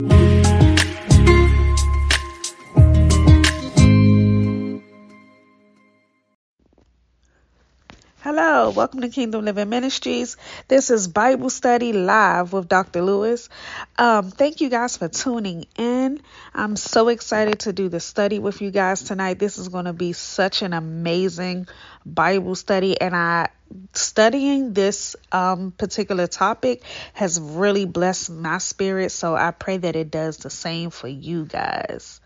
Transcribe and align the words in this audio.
Thank 0.00 0.46
you. 0.46 0.57
Hello, 8.30 8.68
welcome 8.68 9.00
to 9.00 9.08
Kingdom 9.08 9.46
Living 9.46 9.70
Ministries. 9.70 10.36
This 10.68 10.90
is 10.90 11.08
Bible 11.08 11.48
Study 11.48 11.94
Live 11.94 12.52
with 12.52 12.68
Dr. 12.68 13.00
Lewis. 13.00 13.48
Um, 13.96 14.30
thank 14.30 14.60
you 14.60 14.68
guys 14.68 14.98
for 14.98 15.08
tuning 15.08 15.64
in. 15.78 16.20
I'm 16.54 16.76
so 16.76 17.08
excited 17.08 17.60
to 17.60 17.72
do 17.72 17.88
the 17.88 18.00
study 18.00 18.38
with 18.38 18.60
you 18.60 18.70
guys 18.70 19.02
tonight. 19.02 19.38
This 19.38 19.56
is 19.56 19.68
going 19.68 19.86
to 19.86 19.94
be 19.94 20.12
such 20.12 20.60
an 20.60 20.74
amazing 20.74 21.68
Bible 22.04 22.54
study, 22.54 23.00
and 23.00 23.16
I 23.16 23.48
studying 23.94 24.74
this 24.74 25.16
um, 25.32 25.70
particular 25.70 26.26
topic 26.26 26.82
has 27.14 27.40
really 27.40 27.86
blessed 27.86 28.28
my 28.28 28.58
spirit. 28.58 29.10
So 29.10 29.34
I 29.36 29.52
pray 29.52 29.78
that 29.78 29.96
it 29.96 30.10
does 30.10 30.36
the 30.36 30.50
same 30.50 30.90
for 30.90 31.08
you 31.08 31.46
guys. 31.46 32.20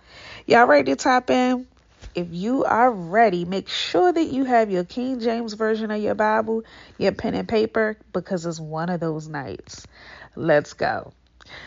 Y'all 0.48 0.66
ready 0.66 0.91
to 0.91 0.97
tap 0.97 1.30
in? 1.30 1.69
If 2.15 2.29
you 2.30 2.65
are 2.65 2.91
ready, 2.91 3.45
make 3.45 3.69
sure 3.69 4.12
that 4.12 4.25
you 4.25 4.45
have 4.45 4.71
your 4.71 4.84
King 4.84 5.21
James 5.21 5.55
Version 5.55 5.91
of 5.91 6.01
your 6.01 6.15
Bible, 6.15 6.65
your 6.98 7.12
pen 7.12 7.35
and 7.35 7.48
paper, 7.48 7.97
because 8.12 8.45
it's 8.47 8.61
one 8.61 8.88
of 8.88 9.01
those 9.01 9.29
nights. 9.29 9.87
Let's 10.37 10.73
go. 10.75 11.12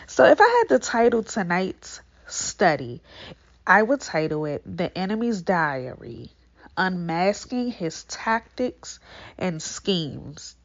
So, 0.06 0.24
if 0.24 0.40
I 0.40 0.48
had 0.48 0.74
to 0.74 0.78
title 0.78 1.22
tonight's 1.22 2.00
study, 2.26 3.00
I 3.66 3.82
would 3.82 4.00
title 4.00 4.44
it 4.46 4.62
The 4.64 4.96
Enemy's 4.96 5.42
Diary 5.42 6.30
Unmasking 6.76 7.70
His 7.70 8.04
Tactics 8.04 9.00
and 9.38 9.62
Schemes. 9.62 10.56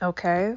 Okay? 0.00 0.56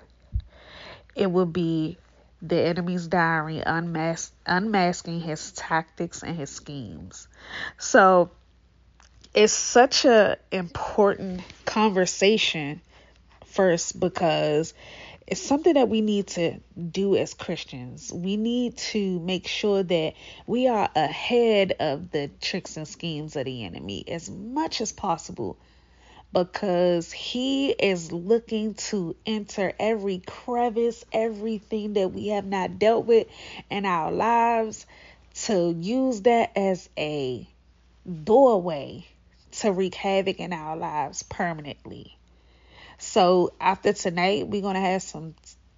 It 1.15 1.29
would 1.29 1.51
be 1.51 1.97
the 2.41 2.59
enemy's 2.61 3.07
diary, 3.07 3.61
unmas- 3.65 4.31
unmasking 4.45 5.21
his 5.21 5.51
tactics 5.51 6.23
and 6.23 6.35
his 6.35 6.49
schemes. 6.49 7.27
So 7.77 8.31
it's 9.33 9.53
such 9.53 10.05
a 10.05 10.37
important 10.51 11.41
conversation 11.65 12.81
first 13.45 13.99
because 13.99 14.73
it's 15.27 15.41
something 15.41 15.75
that 15.75 15.89
we 15.89 16.01
need 16.01 16.27
to 16.27 16.59
do 16.91 17.15
as 17.15 17.35
Christians. 17.35 18.11
We 18.11 18.35
need 18.35 18.77
to 18.77 19.19
make 19.19 19.47
sure 19.47 19.83
that 19.83 20.13
we 20.47 20.67
are 20.67 20.89
ahead 20.95 21.73
of 21.79 22.09
the 22.09 22.31
tricks 22.41 22.77
and 22.77 22.87
schemes 22.87 23.35
of 23.35 23.45
the 23.45 23.63
enemy 23.63 24.05
as 24.07 24.29
much 24.29 24.81
as 24.81 24.91
possible 24.91 25.57
because 26.31 27.11
he 27.11 27.71
is 27.71 28.11
looking 28.11 28.75
to 28.75 29.15
enter 29.25 29.73
every 29.79 30.19
crevice, 30.19 31.03
everything 31.11 31.93
that 31.93 32.13
we 32.13 32.27
have 32.27 32.45
not 32.45 32.77
dealt 32.79 33.05
with 33.05 33.27
in 33.69 33.85
our 33.85 34.11
lives, 34.11 34.85
to 35.33 35.75
use 35.79 36.21
that 36.21 36.51
as 36.55 36.89
a 36.97 37.47
doorway 38.23 39.05
to 39.51 39.71
wreak 39.71 39.95
havoc 39.95 40.39
in 40.39 40.53
our 40.53 40.77
lives 40.77 41.23
permanently. 41.23 42.17
So, 42.99 43.53
after 43.59 43.93
tonight, 43.93 44.47
we're 44.47 44.61
going 44.61 44.75
to 44.75 44.81
have 44.81 45.01
some 45.01 45.33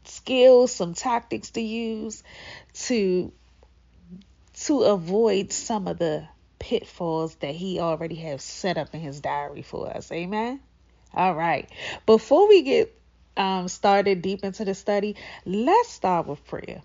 skills, 0.05 0.73
some 0.73 0.93
tactics 0.93 1.52
to 1.52 1.61
use 1.61 2.23
to 2.73 3.31
to 4.65 4.81
avoid 4.83 5.52
some 5.53 5.88
of 5.88 5.97
the 5.97 6.27
pitfalls 6.62 7.34
that 7.38 7.56
he 7.56 7.80
already 7.80 8.16
has 8.16 8.44
set 8.44 8.78
up 8.78 8.94
in 8.94 9.02
his 9.02 9.20
diary 9.20 9.64
for 9.64 9.90
us. 9.90 10.12
Amen. 10.12 10.62
All 11.14 11.34
right. 11.34 11.67
Before 12.06 12.48
we 12.48 12.62
get 12.62 12.95
um, 13.36 13.67
started 13.67 14.22
deep 14.22 14.44
into 14.44 14.64
the 14.64 14.76
study, 14.76 15.16
let's 15.44 15.89
start 15.89 16.28
with 16.28 16.45
prayer. 16.45 16.84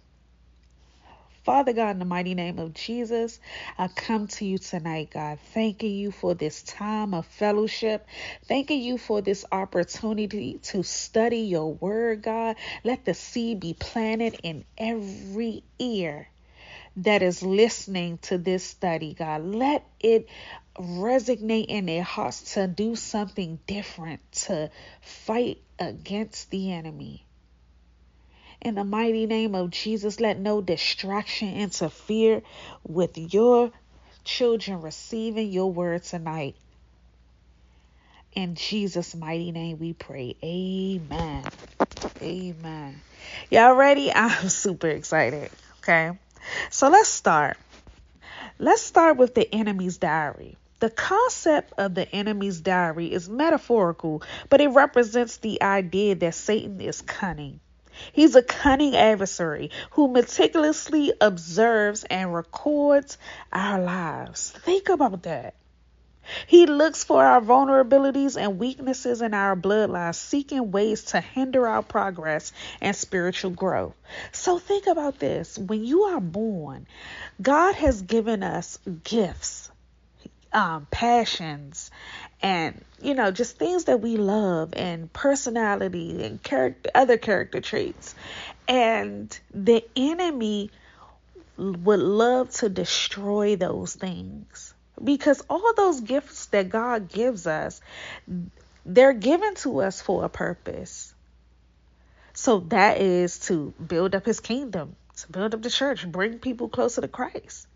Father 1.45 1.75
God, 1.75 1.91
in 1.91 1.99
the 2.01 2.07
mighty 2.07 2.35
name 2.35 2.59
of 2.59 2.75
Jesus, 2.75 3.39
I 3.79 3.87
come 3.89 4.27
to 4.29 4.45
you 4.47 4.59
tonight, 4.59 5.11
God, 5.13 5.39
thanking 5.55 5.95
you 5.95 6.11
for 6.11 6.35
this 6.35 6.63
time 6.63 7.15
of 7.15 7.27
fellowship, 7.27 8.05
thanking 8.47 8.81
you 8.81 8.99
for 8.99 9.21
this 9.21 9.45
opportunity 9.53 10.59
to 10.65 10.83
study 10.83 11.41
your 11.41 11.75
word, 11.75 12.23
God. 12.23 12.57
Let 12.83 13.05
the 13.05 13.15
seed 13.15 13.61
be 13.61 13.75
planted 13.75 14.41
in 14.43 14.65
every 14.77 15.63
ear 15.79 16.29
that 16.97 17.23
is 17.23 17.43
listening 17.43 18.19
to 18.19 18.39
this 18.39 18.65
study, 18.65 19.15
God. 19.15 19.43
Let 19.45 19.87
it 20.01 20.29
resonate 20.79 21.67
in 21.67 21.87
their 21.87 22.03
hearts 22.03 22.55
to 22.55 22.67
do 22.67 22.97
something 22.97 23.59
different, 23.67 24.21
to 24.33 24.71
fight 25.03 25.59
against 25.79 26.51
the 26.51 26.73
enemy. 26.73 27.27
In 28.63 28.75
the 28.75 28.85
mighty 28.85 29.27
name 29.27 29.55
of 29.55 29.71
Jesus, 29.71 30.21
let 30.21 30.39
no 30.39 30.61
distraction 30.63 31.55
interfere 31.55 32.43
with 32.83 33.17
your 33.19 33.71
children 34.25 34.81
receiving 34.81 35.51
your 35.51 35.71
word 35.73 36.03
tonight. 36.03 36.57
In 38.33 38.55
Jesus' 38.55 39.15
mighty 39.15 39.53
name 39.53 39.79
we 39.79 39.93
pray. 39.93 40.37
Amen. 40.43 41.45
Amen. 42.23 43.03
Y'all 43.51 43.75
ready? 43.75 44.13
I'm 44.15 44.49
super 44.49 44.89
excited. 44.89 45.51
Okay. 45.79 46.19
So 46.71 46.89
let's 46.89 47.09
start. 47.09 47.57
Let's 48.59 48.83
start 48.83 49.17
with 49.17 49.35
the 49.35 49.53
enemy's 49.55 49.99
diary. 49.99 50.57
The 50.79 50.91
concept 50.91 51.73
of 51.79 51.95
the 51.95 52.11
enemy's 52.15 52.61
diary 52.61 53.13
is 53.13 53.29
metaphorical, 53.29 54.23
but 54.51 54.61
it 54.61 54.69
represents 54.69 55.39
the 55.39 55.63
idea 55.63 56.15
that 56.17 56.35
Satan 56.35 56.81
is 56.81 57.01
cunning. 57.03 57.61
He's 58.13 58.37
a 58.37 58.43
cunning 58.43 58.95
adversary 58.95 59.71
who 59.93 60.09
meticulously 60.09 61.13
observes 61.21 62.05
and 62.05 62.35
records 62.35 63.17
our 63.53 63.81
lives. 63.81 64.51
Think 64.51 64.91
about 64.91 65.23
that. 65.23 65.55
He 66.47 66.67
looks 66.67 67.05
for 67.05 67.25
our 67.25 67.41
vulnerabilities 67.41 68.41
and 68.41 68.59
weaknesses 68.59 69.23
in 69.23 69.35
our 69.35 69.57
bloodline, 69.57 70.15
seeking 70.15 70.71
ways 70.71 71.05
to 71.05 71.21
hinder 71.21 71.67
our 71.69 71.83
progress 71.83 72.53
and 72.81 72.95
spiritual 72.97 73.51
growth. 73.51 73.95
So 74.33 74.59
think 74.59 74.87
about 74.87 75.19
this. 75.19 75.59
When 75.59 75.85
you 75.85 76.03
are 76.03 76.21
born, 76.21 76.87
God 77.41 77.75
has 77.77 78.03
given 78.03 78.43
us 78.43 78.79
gifts, 79.05 79.71
um, 80.53 80.87
passions, 80.91 81.91
and 82.43 82.85
you 83.01 83.15
know 83.15 83.31
just 83.31 83.59
things 83.59 83.85
that 83.85 84.01
we 84.01 84.17
love 84.17 84.73
and 84.75 85.13
personality 85.13 86.25
and 86.25 86.43
character 86.43 86.91
other 86.95 87.17
character 87.17 87.61
traits 87.61 88.15
and 88.69 89.39
the 89.55 89.85
enemy 89.97 90.71
would 91.57 92.01
love 92.01 92.51
to 92.51 92.69
destroy 92.69 93.57
those 93.57 93.95
things 93.95 94.75
because 95.03 95.43
all 95.49 95.73
those 95.75 96.01
gifts 96.01 96.47
that 96.47 96.69
God 96.69 97.09
gives 97.09 97.47
us, 97.47 97.81
they're 98.85 99.13
given 99.13 99.55
to 99.57 99.81
us 99.81 100.01
for 100.01 100.25
a 100.25 100.29
purpose. 100.29 101.15
So 102.33 102.61
that 102.69 103.01
is 103.01 103.39
to 103.41 103.73
build 103.85 104.15
up 104.15 104.27
his 104.27 104.41
kingdom, 104.41 104.97
to 105.17 105.33
build 105.33 105.55
up 105.55 105.63
the 105.63 105.71
church, 105.71 106.07
bring 106.07 106.39
people 106.39 106.69
closer 106.69 107.01
to 107.01 107.09
Christ. 107.09 107.67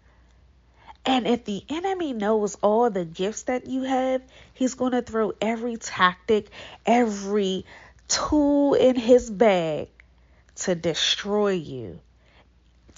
And 1.07 1.27
if 1.27 1.45
the 1.47 1.65
enemy 1.69 2.13
knows 2.13 2.57
all 2.57 2.91
the 2.91 3.07
gifts 3.07 3.45
that 3.45 3.67
you 3.67 3.83
have, 3.85 4.23
he's 4.53 4.75
going 4.75 4.93
to 4.93 5.01
throw 5.01 5.33
every 5.41 5.77
tactic, 5.77 6.51
every 6.85 7.65
tool 8.07 8.75
in 8.75 8.97
his 8.97 9.31
bag 9.31 9.89
to 10.57 10.75
destroy 10.75 11.53
you 11.53 12.01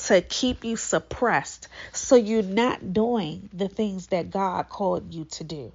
to 0.07 0.21
keep 0.21 0.65
you 0.65 0.77
suppressed 0.77 1.69
so 1.93 2.17
you're 2.17 2.43
not 2.43 2.93
doing 2.93 3.49
the 3.53 3.69
things 3.69 4.09
that 4.09 4.31
God 4.31 4.69
called 4.69 5.15
you 5.15 5.25
to 5.27 5.45
do. 5.45 5.73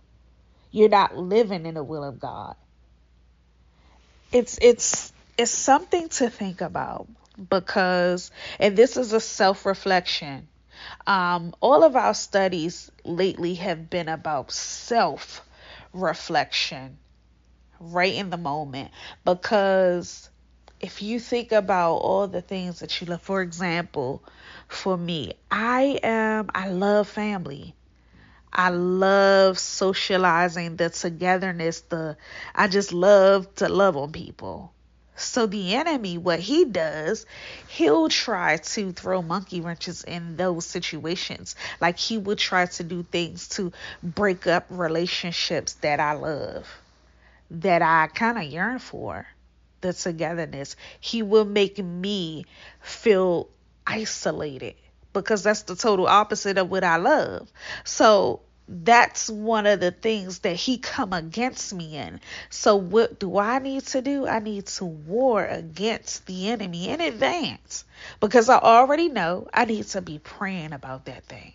You're 0.71 0.89
not 0.89 1.17
living 1.17 1.65
in 1.65 1.75
the 1.75 1.83
will 1.83 2.03
of 2.03 2.19
God. 2.19 2.55
It's 4.31 4.59
it's 4.61 5.13
it's 5.37 5.51
something 5.51 6.09
to 6.09 6.29
think 6.29 6.61
about 6.61 7.07
because 7.49 8.31
and 8.59 8.77
this 8.77 8.97
is 8.97 9.13
a 9.13 9.19
self-reflection. 9.19 10.47
Um, 11.05 11.55
all 11.59 11.83
of 11.83 11.95
our 11.95 12.13
studies 12.13 12.91
lately 13.03 13.55
have 13.55 13.89
been 13.89 14.09
about 14.09 14.51
self 14.51 15.41
reflection 15.93 16.97
right 17.79 18.13
in 18.13 18.29
the 18.29 18.37
moment 18.37 18.91
because 19.23 20.29
if 20.79 21.01
you 21.01 21.19
think 21.19 21.51
about 21.51 21.95
all 21.95 22.27
the 22.27 22.41
things 22.41 22.79
that 22.79 23.01
you 23.01 23.07
love, 23.07 23.21
for 23.21 23.41
example, 23.41 24.23
for 24.67 24.97
me, 24.97 25.33
I 25.49 25.99
am, 26.03 26.49
I 26.53 26.69
love 26.69 27.07
family. 27.07 27.73
I 28.53 28.69
love 28.69 29.59
socializing, 29.59 30.77
the 30.77 30.89
togetherness, 30.89 31.81
the, 31.81 32.17
I 32.55 32.67
just 32.67 32.93
love 32.93 33.53
to 33.55 33.69
love 33.69 33.97
on 33.97 34.11
people. 34.11 34.71
So 35.15 35.47
the 35.47 35.75
enemy, 35.75 36.17
what 36.19 36.39
he 36.39 36.65
does, 36.65 37.25
he'll 37.67 38.07
try 38.07 38.57
to 38.57 38.91
throw 38.91 39.21
monkey 39.23 39.61
wrenches 39.61 40.03
in 40.03 40.37
those 40.37 40.65
situations. 40.65 41.55
Like 41.81 41.97
he 41.97 42.19
will 42.19 42.35
try 42.35 42.67
to 42.67 42.83
do 42.83 43.01
things 43.03 43.47
to 43.49 43.71
break 44.03 44.45
up 44.45 44.65
relationships 44.69 45.73
that 45.75 45.99
I 45.99 46.13
love, 46.13 46.67
that 47.49 47.81
I 47.81 48.07
kind 48.13 48.37
of 48.37 48.43
yearn 48.43 48.77
for 48.77 49.25
the 49.81 49.93
togetherness. 49.93 50.75
He 50.99 51.23
will 51.23 51.45
make 51.45 51.77
me 51.77 52.45
feel 52.81 53.49
isolated 53.85 54.75
because 55.13 55.43
that's 55.43 55.63
the 55.63 55.75
total 55.75 56.07
opposite 56.07 56.57
of 56.57 56.69
what 56.69 56.83
I 56.83 56.97
love. 56.97 57.51
So 57.83 58.41
that's 58.67 59.29
one 59.29 59.65
of 59.65 59.79
the 59.79 59.91
things 59.91 60.39
that 60.39 60.55
he 60.55 60.77
come 60.77 61.13
against 61.13 61.73
me 61.73 61.95
in. 61.95 62.19
So 62.49 62.75
what 62.75 63.19
do 63.19 63.37
I 63.37 63.59
need 63.59 63.85
to 63.87 64.01
do? 64.01 64.27
I 64.27 64.39
need 64.39 64.65
to 64.67 64.85
war 64.85 65.45
against 65.45 66.25
the 66.25 66.49
enemy 66.49 66.89
in 66.89 66.99
advance 66.99 67.85
because 68.19 68.49
I 68.49 68.57
already 68.57 69.07
know 69.09 69.47
I 69.53 69.65
need 69.65 69.85
to 69.87 70.01
be 70.01 70.19
praying 70.19 70.73
about 70.73 71.05
that 71.05 71.23
thing. 71.25 71.53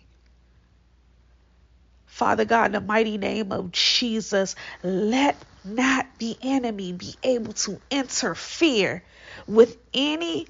Father 2.13 2.45
God, 2.45 2.67
in 2.67 2.71
the 2.73 2.81
mighty 2.81 3.17
name 3.17 3.51
of 3.51 3.71
Jesus, 3.71 4.55
let 4.83 5.35
not 5.65 6.05
the 6.19 6.37
enemy 6.43 6.93
be 6.93 7.15
able 7.23 7.53
to 7.53 7.81
interfere 7.89 9.03
with 9.47 9.75
any 9.95 10.45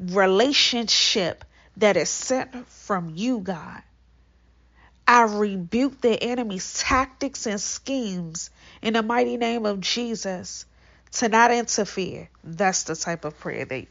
relationship 0.00 1.44
that 1.76 1.96
is 1.96 2.10
sent 2.10 2.66
from 2.66 3.12
you, 3.14 3.38
God. 3.38 3.80
I 5.06 5.22
rebuke 5.22 6.00
the 6.00 6.20
enemy's 6.20 6.80
tactics 6.80 7.46
and 7.46 7.60
schemes 7.60 8.50
in 8.82 8.94
the 8.94 9.02
mighty 9.04 9.36
name 9.36 9.66
of 9.66 9.78
Jesus 9.78 10.66
to 11.12 11.28
not 11.28 11.52
interfere. 11.52 12.28
That's 12.42 12.82
the 12.82 12.96
type 12.96 13.24
of 13.24 13.38
prayer 13.38 13.64
that 13.64 13.86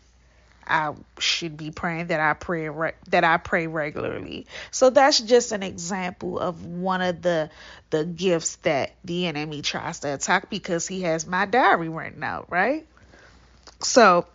I 0.70 0.94
should 1.20 1.58
be 1.58 1.72
praying 1.72 2.08
that 2.08 2.20
I 2.20 2.34
pray 2.34 2.70
that 3.10 3.24
I 3.24 3.38
pray 3.38 3.68
regularly. 3.68 4.46
So 4.72 4.90
that's 4.90 5.20
just 5.20 5.52
an 5.52 5.64
example 5.64 6.40
of 6.40 6.66
one 6.66 7.02
of 7.02 7.22
the 7.22 7.50
the 7.90 8.06
gifts 8.06 8.58
that 8.58 8.92
the 9.04 9.28
enemy 9.28 9.62
tries 9.62 10.00
to 10.02 10.14
attack 10.14 10.50
because 10.50 10.88
he 10.88 11.02
has 11.02 11.26
my 11.26 11.46
diary 11.46 11.90
written 11.90 12.24
out, 12.24 12.52
right? 12.52 12.86
So 13.82 14.28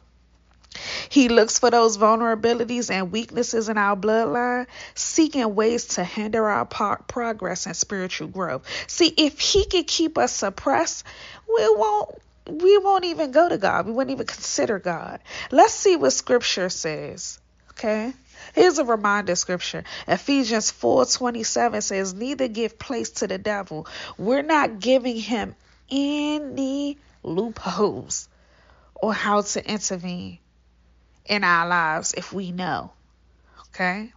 he 1.09 1.29
looks 1.29 1.59
for 1.59 1.71
those 1.71 1.97
vulnerabilities 1.97 2.91
and 2.91 3.13
weaknesses 3.13 3.69
in 3.69 3.79
our 3.79 3.97
bloodline, 3.97 4.67
seeking 4.95 5.55
ways 5.55 5.87
to 5.87 6.05
hinder 6.05 6.49
our 6.49 6.65
progress 6.65 7.67
and 7.67 7.77
spiritual 7.77 8.29
growth. 8.29 8.67
See, 8.89 9.15
if 9.17 9.39
he 9.39 9.67
could 9.67 9.87
keep 9.87 10.19
us 10.19 10.33
suppressed, 10.33 11.05
we 11.47 11.69
won't 11.77 12.17
we 12.47 12.79
won't 12.79 13.05
even 13.05 13.31
go 13.31 13.49
to 13.49 13.59
God. 13.59 13.87
We 13.87 13.93
wouldn't 13.93 14.13
even 14.13 14.27
consider 14.27 14.79
God. 14.79 15.21
Let's 15.51 15.75
see 15.75 15.97
what 15.97 16.13
scripture 16.13 16.69
says. 16.69 17.39
Okay? 17.71 18.13
Here's 18.55 18.79
a 18.79 18.85
reminder 18.85 19.35
scripture. 19.35 19.85
Ephesians 20.07 20.71
4:27 20.71 21.83
says, 21.83 22.15
"Neither 22.15 22.49
give 22.49 22.79
place 22.79 23.11
to 23.11 23.27
the 23.27 23.39
devil." 23.39 23.87
We're 24.19 24.43
not 24.43 24.79
giving 24.79 25.17
him 25.17 25.57
any 25.91 26.99
loopholes 27.23 28.29
or 28.95 29.13
how 29.15 29.43
to 29.43 29.67
intervene 29.67 30.39
in 31.27 31.45
our 31.45 31.67
lives 31.67 32.15
if 32.17 32.33
we 32.33 32.53
know. 32.53 32.93
Okay? 33.69 34.13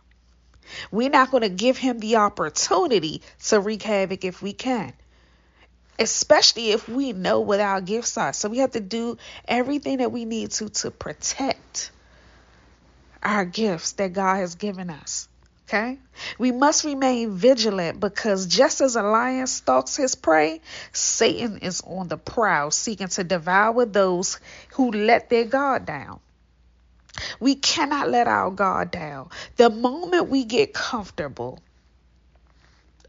We're 0.92 1.10
not 1.10 1.32
going 1.32 1.44
to 1.44 1.50
give 1.50 1.78
him 1.78 2.00
the 2.00 2.18
opportunity 2.18 3.22
to 3.48 3.60
wreak 3.60 3.84
havoc 3.84 4.26
if 4.26 4.42
we 4.42 4.54
can, 4.54 4.94
especially 6.00 6.72
if 6.72 6.88
we 6.88 7.14
know 7.14 7.40
what 7.42 7.60
our 7.60 7.82
gifts 7.82 8.18
are. 8.18 8.34
So 8.34 8.50
we 8.50 8.60
have 8.60 8.72
to 8.72 8.80
do 8.80 9.18
everything 9.48 9.98
that 9.98 10.12
we 10.12 10.26
need 10.26 10.52
to 10.52 10.70
to 10.70 10.92
protect 10.92 11.92
our 13.24 13.46
gifts 13.46 13.94
that 13.94 14.14
God 14.14 14.36
has 14.38 14.56
given 14.56 14.90
us. 14.90 15.28
Okay? 15.68 16.00
We 16.38 16.54
must 16.54 16.86
remain 16.86 17.32
vigilant 17.32 18.00
because 18.00 18.48
just 18.48 18.80
as 18.80 18.96
a 18.96 19.04
lion 19.04 19.48
stalks 19.48 19.98
his 19.98 20.16
prey, 20.16 20.62
Satan 20.94 21.58
is 21.58 21.82
on 21.86 22.08
the 22.08 22.18
prowl 22.18 22.72
seeking 22.72 23.10
to 23.10 23.24
devour 23.26 23.86
those 23.86 24.40
who 24.76 24.92
let 24.92 25.30
their 25.30 25.44
guard 25.44 25.86
down. 25.86 26.22
We 27.40 27.56
cannot 27.56 28.10
let 28.10 28.28
our 28.28 28.52
guard 28.52 28.92
down. 28.92 29.30
The 29.58 29.70
moment 29.70 30.30
we 30.30 30.46
get 30.46 30.74
comfortable, 30.74 31.60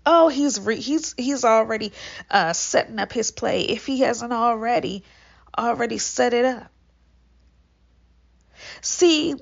oh, 0.08 0.28
he's 0.28 0.58
re- 0.58 0.80
he's 0.80 1.14
he's 1.18 1.44
already 1.44 1.92
uh, 2.30 2.54
setting 2.54 2.98
up 2.98 3.12
his 3.12 3.30
play. 3.30 3.62
If 3.62 3.84
he 3.84 4.00
hasn't 4.00 4.32
already 4.32 5.04
already 5.56 5.98
set 5.98 6.32
it 6.32 6.46
up. 6.46 6.70
See, 8.80 9.34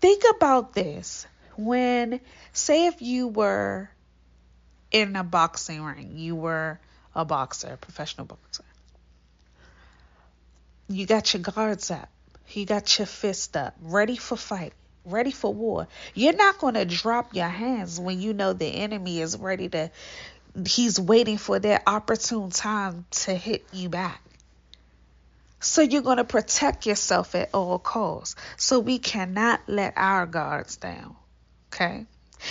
think 0.00 0.22
about 0.36 0.74
this. 0.74 1.26
When 1.56 2.20
say 2.52 2.86
if 2.86 3.00
you 3.00 3.28
were 3.28 3.90
in 4.90 5.16
a 5.16 5.24
boxing 5.24 5.82
ring, 5.82 6.18
you 6.18 6.36
were 6.36 6.78
a 7.14 7.24
boxer, 7.24 7.72
a 7.72 7.76
professional 7.78 8.26
boxer. 8.26 8.64
You 10.88 11.06
got 11.06 11.32
your 11.32 11.42
guards 11.42 11.90
up. 11.90 12.10
You 12.48 12.66
got 12.66 12.98
your 12.98 13.06
fist 13.06 13.56
up, 13.56 13.74
ready 13.80 14.16
for 14.16 14.36
fight, 14.36 14.74
ready 15.04 15.30
for 15.30 15.52
war. 15.52 15.88
You're 16.14 16.34
not 16.34 16.58
going 16.58 16.74
to 16.74 16.84
drop 16.84 17.34
your 17.34 17.48
hands 17.48 17.98
when 17.98 18.20
you 18.20 18.32
know 18.32 18.52
the 18.52 18.66
enemy 18.66 19.20
is 19.20 19.36
ready 19.36 19.68
to, 19.70 19.90
he's 20.66 21.00
waiting 21.00 21.38
for 21.38 21.58
that 21.58 21.82
opportune 21.86 22.50
time 22.50 23.04
to 23.10 23.34
hit 23.34 23.64
you 23.72 23.88
back. 23.88 24.22
So 25.60 25.80
you're 25.80 26.02
going 26.02 26.16
to 26.16 26.24
protect 26.24 26.86
yourself 26.86 27.34
at 27.36 27.50
all 27.54 27.78
costs. 27.78 28.34
So 28.56 28.80
we 28.80 28.98
cannot 28.98 29.60
let 29.68 29.94
our 29.96 30.26
guards 30.26 30.76
down. 30.76 31.14
Okay? 31.72 32.04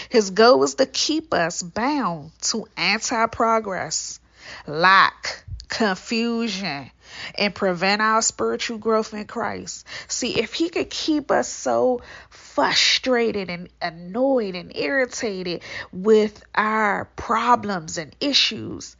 His 0.09 0.30
goal 0.30 0.63
is 0.63 0.75
to 0.75 0.86
keep 0.86 1.33
us 1.33 1.62
bound 1.62 2.31
to 2.44 2.68
anti 2.77 3.25
progress, 3.27 4.19
lack, 4.65 5.44
confusion, 5.68 6.89
and 7.36 7.54
prevent 7.54 8.02
our 8.02 8.22
spiritual 8.22 8.78
growth 8.78 9.13
in 9.13 9.25
Christ. 9.25 9.86
See, 10.08 10.40
if 10.40 10.54
He 10.54 10.69
could 10.69 10.90
keep 10.90 11.31
us 11.31 11.48
so 11.48 12.02
frustrated 12.30 13.50
and 13.50 13.69
annoyed 13.81 14.56
and 14.56 14.75
irritated 14.75 15.62
with 15.92 16.44
our 16.56 17.06
problems 17.16 17.98
and 17.98 18.16
issues 18.19 18.96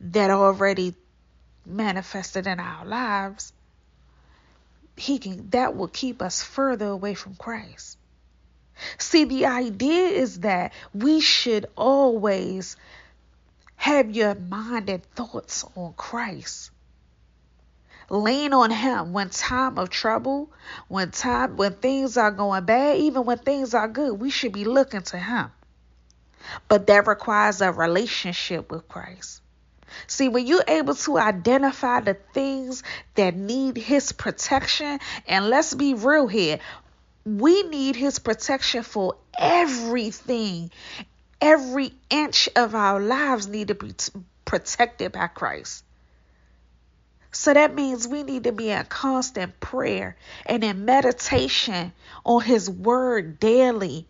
that 0.00 0.30
already 0.30 0.94
manifested 1.64 2.46
in 2.46 2.58
our 2.58 2.84
lives, 2.84 3.52
he 4.96 5.18
can 5.18 5.50
that 5.50 5.76
will 5.76 5.88
keep 5.88 6.22
us 6.22 6.42
further 6.42 6.86
away 6.86 7.14
from 7.14 7.34
Christ. 7.34 7.96
See, 8.98 9.24
the 9.24 9.46
idea 9.46 10.08
is 10.08 10.40
that 10.40 10.72
we 10.92 11.20
should 11.20 11.66
always 11.76 12.76
have 13.76 14.10
your 14.10 14.34
mind 14.34 14.90
and 14.90 15.04
thoughts 15.14 15.64
on 15.76 15.94
Christ. 15.94 16.70
Lean 18.12 18.52
on 18.52 18.70
him 18.70 19.14
when 19.14 19.30
time 19.30 19.78
of 19.78 19.88
trouble, 19.88 20.50
when 20.88 21.10
time 21.10 21.56
when 21.56 21.72
things 21.72 22.18
are 22.18 22.30
going 22.30 22.62
bad, 22.66 22.98
even 22.98 23.24
when 23.24 23.38
things 23.38 23.72
are 23.72 23.88
good, 23.88 24.20
we 24.20 24.28
should 24.28 24.52
be 24.52 24.66
looking 24.66 25.00
to 25.00 25.16
him. 25.16 25.50
But 26.68 26.88
that 26.88 27.06
requires 27.06 27.62
a 27.62 27.72
relationship 27.72 28.70
with 28.70 28.86
Christ. 28.86 29.40
See, 30.08 30.28
when 30.28 30.46
you're 30.46 30.62
able 30.68 30.94
to 30.94 31.16
identify 31.16 32.00
the 32.00 32.12
things 32.34 32.82
that 33.14 33.34
need 33.34 33.78
his 33.78 34.12
protection, 34.12 35.00
and 35.26 35.48
let's 35.48 35.72
be 35.72 35.94
real 35.94 36.26
here, 36.26 36.58
we 37.24 37.62
need 37.62 37.96
his 37.96 38.18
protection 38.18 38.82
for 38.82 39.16
everything. 39.38 40.70
Every 41.40 41.94
inch 42.10 42.50
of 42.56 42.74
our 42.74 43.00
lives 43.00 43.48
need 43.48 43.68
to 43.68 43.74
be 43.74 43.94
protected 44.44 45.12
by 45.12 45.28
Christ. 45.28 45.82
So 47.32 47.54
that 47.54 47.74
means 47.74 48.06
we 48.06 48.22
need 48.22 48.44
to 48.44 48.52
be 48.52 48.70
in 48.70 48.84
constant 48.84 49.58
prayer 49.58 50.16
and 50.44 50.62
in 50.62 50.84
meditation 50.84 51.92
on 52.24 52.42
His 52.42 52.68
Word 52.68 53.40
daily 53.40 54.06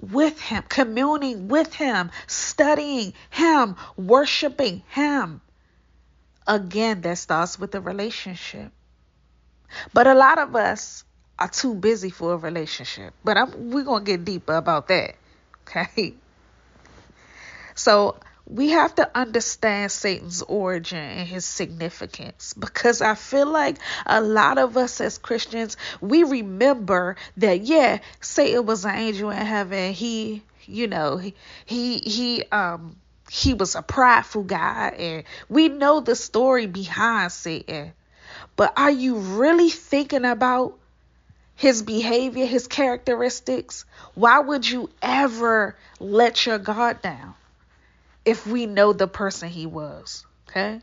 with 0.00 0.40
Him, 0.40 0.64
communing 0.66 1.48
with 1.48 1.74
Him, 1.74 2.10
studying 2.26 3.12
Him, 3.30 3.76
worshiping 3.96 4.82
Him. 4.88 5.42
Again, 6.46 7.02
that 7.02 7.18
starts 7.18 7.58
with 7.58 7.74
a 7.74 7.80
relationship. 7.80 8.72
But 9.92 10.06
a 10.06 10.14
lot 10.14 10.38
of 10.38 10.56
us 10.56 11.04
are 11.38 11.48
too 11.48 11.74
busy 11.74 12.08
for 12.08 12.32
a 12.32 12.36
relationship. 12.38 13.12
But 13.22 13.36
I'm, 13.36 13.70
we're 13.70 13.84
going 13.84 14.06
to 14.06 14.10
get 14.10 14.24
deeper 14.24 14.54
about 14.54 14.88
that. 14.88 15.14
Okay. 15.68 16.14
So 17.74 18.16
we 18.48 18.70
have 18.70 18.94
to 18.94 19.10
understand 19.14 19.92
Satan's 19.92 20.40
origin 20.40 20.98
and 20.98 21.28
his 21.28 21.44
significance 21.44 22.54
because 22.54 23.02
I 23.02 23.14
feel 23.14 23.46
like 23.46 23.76
a 24.06 24.22
lot 24.22 24.56
of 24.56 24.78
us 24.78 25.02
as 25.02 25.18
Christians, 25.18 25.76
we 26.00 26.24
remember 26.24 27.16
that, 27.36 27.60
yeah, 27.60 27.98
Satan 28.22 28.64
was 28.64 28.86
an 28.86 28.94
angel 28.94 29.30
in 29.30 29.36
heaven. 29.36 29.92
He, 29.92 30.42
you 30.64 30.86
know, 30.86 31.18
he, 31.18 31.34
he, 31.66 31.98
he, 31.98 32.44
um, 32.50 32.96
he 33.30 33.52
was 33.52 33.74
a 33.74 33.82
prideful 33.82 34.44
guy 34.44 34.94
and 34.98 35.24
we 35.50 35.68
know 35.68 36.00
the 36.00 36.16
story 36.16 36.66
behind 36.66 37.32
Satan. 37.32 37.92
But 38.56 38.72
are 38.78 38.90
you 38.90 39.16
really 39.16 39.68
thinking 39.68 40.24
about 40.24 40.78
his 41.54 41.82
behavior, 41.82 42.46
his 42.46 42.66
characteristics? 42.66 43.84
Why 44.14 44.38
would 44.38 44.68
you 44.68 44.88
ever 45.02 45.76
let 46.00 46.46
your 46.46 46.58
guard 46.58 47.02
down? 47.02 47.34
If 48.28 48.46
we 48.46 48.66
know 48.66 48.92
the 48.92 49.08
person 49.08 49.48
he 49.48 49.64
was. 49.64 50.26
Okay? 50.48 50.80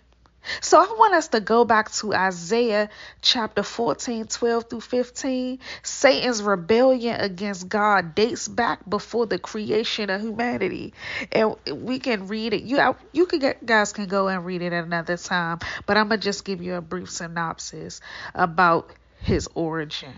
So 0.62 0.80
I 0.80 0.86
want 0.98 1.14
us 1.14 1.28
to 1.30 1.40
go 1.40 1.64
back 1.64 1.92
to 1.94 2.14
Isaiah 2.14 2.90
chapter 3.22 3.62
14, 3.62 4.26
12 4.26 4.70
through 4.70 4.82
15. 4.82 5.60
Satan's 5.84 6.42
rebellion 6.42 7.22
against 7.22 7.70
God 7.70 8.16
dates 8.16 8.48
back 8.48 8.88
before 8.90 9.28
the 9.28 9.38
creation 9.38 10.10
of 10.10 10.22
humanity. 10.22 10.94
And 11.32 11.56
we 11.72 12.00
can 12.00 12.28
read 12.28 12.54
it. 12.54 12.64
You 12.64 12.96
you 13.12 13.28
can 13.28 13.40
get 13.40 13.66
guys 13.66 13.94
can 13.94 14.08
go 14.08 14.28
and 14.28 14.44
read 14.44 14.64
it 14.64 14.74
another 14.74 15.18
time, 15.18 15.60
but 15.86 15.98
I'm 15.98 16.08
going 16.08 16.20
to 16.20 16.24
just 16.24 16.46
give 16.46 16.62
you 16.62 16.76
a 16.76 16.82
brief 16.82 17.10
synopsis 17.10 18.02
about 18.34 18.92
his 19.20 19.48
origin. 19.54 20.14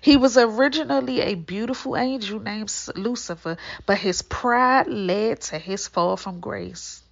He 0.00 0.16
was 0.16 0.36
originally 0.36 1.20
a 1.20 1.34
beautiful 1.34 1.96
angel 1.96 2.40
named 2.40 2.72
Lucifer, 2.94 3.56
but 3.86 3.98
his 3.98 4.22
pride 4.22 4.88
led 4.88 5.40
to 5.42 5.58
his 5.58 5.88
fall 5.88 6.16
from 6.16 6.40
grace. 6.40 7.02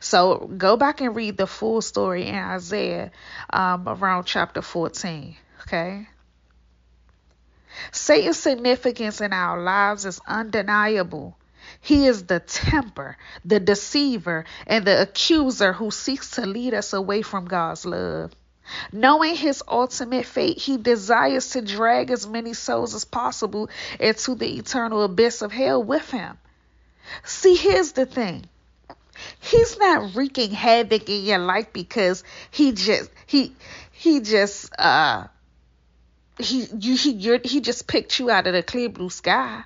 So 0.00 0.50
go 0.58 0.76
back 0.76 1.00
and 1.00 1.14
read 1.16 1.36
the 1.36 1.46
full 1.46 1.80
story 1.80 2.26
in 2.26 2.34
Isaiah 2.34 3.10
um, 3.52 3.88
around 3.88 4.24
chapter 4.24 4.62
14. 4.62 5.36
Okay. 5.62 6.08
Satan's 7.92 8.38
significance 8.38 9.20
in 9.20 9.32
our 9.32 9.62
lives 9.62 10.04
is 10.04 10.20
undeniable. 10.26 11.36
He 11.80 12.06
is 12.06 12.24
the 12.24 12.40
temper, 12.40 13.16
the 13.44 13.60
deceiver, 13.60 14.44
and 14.66 14.84
the 14.84 15.02
accuser 15.02 15.72
who 15.72 15.90
seeks 15.90 16.32
to 16.32 16.46
lead 16.46 16.74
us 16.74 16.92
away 16.92 17.22
from 17.22 17.46
God's 17.46 17.86
love. 17.86 18.32
Knowing 18.92 19.34
his 19.34 19.62
ultimate 19.68 20.26
fate, 20.26 20.58
he 20.58 20.76
desires 20.76 21.50
to 21.50 21.62
drag 21.62 22.10
as 22.10 22.26
many 22.26 22.54
souls 22.54 22.94
as 22.94 23.04
possible 23.04 23.68
into 23.98 24.34
the 24.34 24.58
eternal 24.58 25.02
abyss 25.02 25.42
of 25.42 25.52
hell 25.52 25.82
with 25.82 26.10
him. 26.10 26.38
See, 27.24 27.54
here's 27.54 27.92
the 27.92 28.06
thing. 28.06 28.48
He's 29.40 29.78
not 29.78 30.14
wreaking 30.14 30.52
havoc 30.52 31.08
in 31.08 31.24
your 31.24 31.38
life 31.38 31.72
because 31.72 32.24
he 32.50 32.72
just 32.72 33.10
he 33.26 33.54
he 33.92 34.20
just 34.20 34.72
uh 34.78 35.26
he 36.38 36.66
you 36.78 36.96
he 36.96 37.38
he 37.44 37.60
just 37.60 37.86
picked 37.86 38.18
you 38.18 38.30
out 38.30 38.46
of 38.46 38.54
the 38.54 38.62
clear 38.62 38.88
blue 38.88 39.10
sky. 39.10 39.64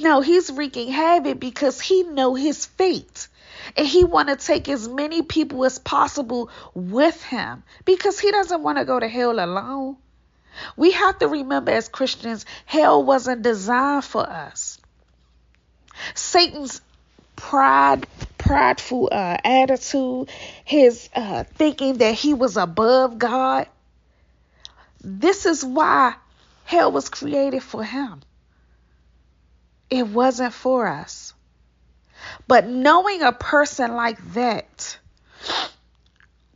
No, 0.00 0.20
he's 0.20 0.50
wreaking 0.50 0.90
havoc 0.90 1.38
because 1.38 1.80
he 1.80 2.02
know 2.02 2.34
his 2.34 2.66
fate 2.66 3.28
and 3.76 3.86
he 3.86 4.04
want 4.04 4.28
to 4.28 4.36
take 4.36 4.68
as 4.68 4.88
many 4.88 5.22
people 5.22 5.64
as 5.64 5.78
possible 5.78 6.50
with 6.74 7.22
him 7.22 7.62
because 7.84 8.18
he 8.18 8.30
doesn't 8.30 8.62
want 8.62 8.78
to 8.78 8.84
go 8.84 8.98
to 8.98 9.08
hell 9.08 9.38
alone. 9.38 9.96
We 10.76 10.92
have 10.92 11.18
to 11.20 11.28
remember 11.28 11.70
as 11.72 11.88
Christians, 11.88 12.44
hell 12.66 13.04
wasn't 13.04 13.42
designed 13.42 14.04
for 14.04 14.28
us. 14.28 14.78
Satan's 16.14 16.80
pride, 17.36 18.06
prideful 18.36 19.08
uh, 19.12 19.36
attitude, 19.44 20.28
his 20.64 21.08
uh, 21.14 21.44
thinking 21.44 21.98
that 21.98 22.14
he 22.14 22.34
was 22.34 22.56
above 22.56 23.18
God. 23.18 23.68
This 25.00 25.46
is 25.46 25.64
why 25.64 26.14
hell 26.64 26.90
was 26.90 27.08
created 27.08 27.62
for 27.62 27.84
him. 27.84 28.20
It 29.90 30.06
wasn't 30.06 30.52
for 30.52 30.86
us. 30.86 31.32
But 32.46 32.68
knowing 32.68 33.22
a 33.22 33.32
person 33.32 33.94
like 33.94 34.18
that, 34.34 34.98